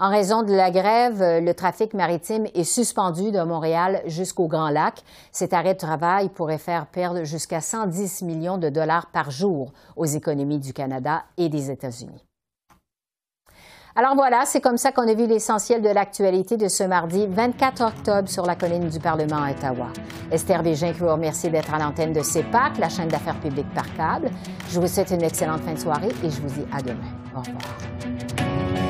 En 0.00 0.10
raison 0.10 0.42
de 0.42 0.52
la 0.52 0.72
grève, 0.72 1.20
le 1.20 1.52
trafic 1.52 1.94
maritime 1.94 2.46
est 2.54 2.64
suspendu 2.64 3.30
de 3.30 3.42
Montréal 3.42 4.02
jusqu'au 4.06 4.48
Grand 4.48 4.70
Lac. 4.70 5.04
Cet 5.30 5.52
arrêt 5.52 5.74
de 5.74 5.78
travail 5.78 6.30
pourrait 6.30 6.58
faire 6.58 6.86
perdre 6.86 7.22
jusqu'à 7.22 7.60
110 7.60 8.22
millions 8.22 8.58
de 8.58 8.70
dollars 8.70 9.06
par 9.12 9.30
jour 9.30 9.72
aux 9.94 10.06
économies 10.06 10.58
du 10.58 10.72
Canada 10.72 11.22
et 11.36 11.48
des 11.48 11.70
États-Unis. 11.70 12.24
Alors 13.94 14.14
voilà, 14.14 14.44
c'est 14.46 14.62
comme 14.62 14.78
ça 14.78 14.90
qu'on 14.90 15.06
a 15.06 15.12
vu 15.12 15.26
l'essentiel 15.26 15.82
de 15.82 15.88
l'actualité 15.90 16.56
de 16.56 16.68
ce 16.68 16.82
mardi 16.82 17.26
24 17.26 17.82
octobre 17.82 18.28
sur 18.28 18.46
la 18.46 18.54
colline 18.54 18.88
du 18.88 18.98
Parlement 18.98 19.42
à 19.42 19.50
Ottawa. 19.50 19.88
Esther 20.30 20.62
Bégin 20.62 20.92
qui 20.92 21.00
vous 21.00 21.12
remercie 21.12 21.50
d'être 21.50 21.74
à 21.74 21.78
l'antenne 21.78 22.14
de 22.14 22.22
CEPAC, 22.22 22.78
la 22.78 22.88
chaîne 22.88 23.08
d'affaires 23.08 23.38
publiques 23.40 23.72
par 23.74 23.92
câble. 23.94 24.30
Je 24.70 24.80
vous 24.80 24.86
souhaite 24.86 25.10
une 25.10 25.22
excellente 25.22 25.60
fin 25.60 25.74
de 25.74 25.78
soirée 25.78 26.12
et 26.24 26.30
je 26.30 26.40
vous 26.40 26.48
dis 26.48 26.66
à 26.72 26.80
demain. 26.80 27.00
Au 27.36 27.40
revoir. 27.40 28.81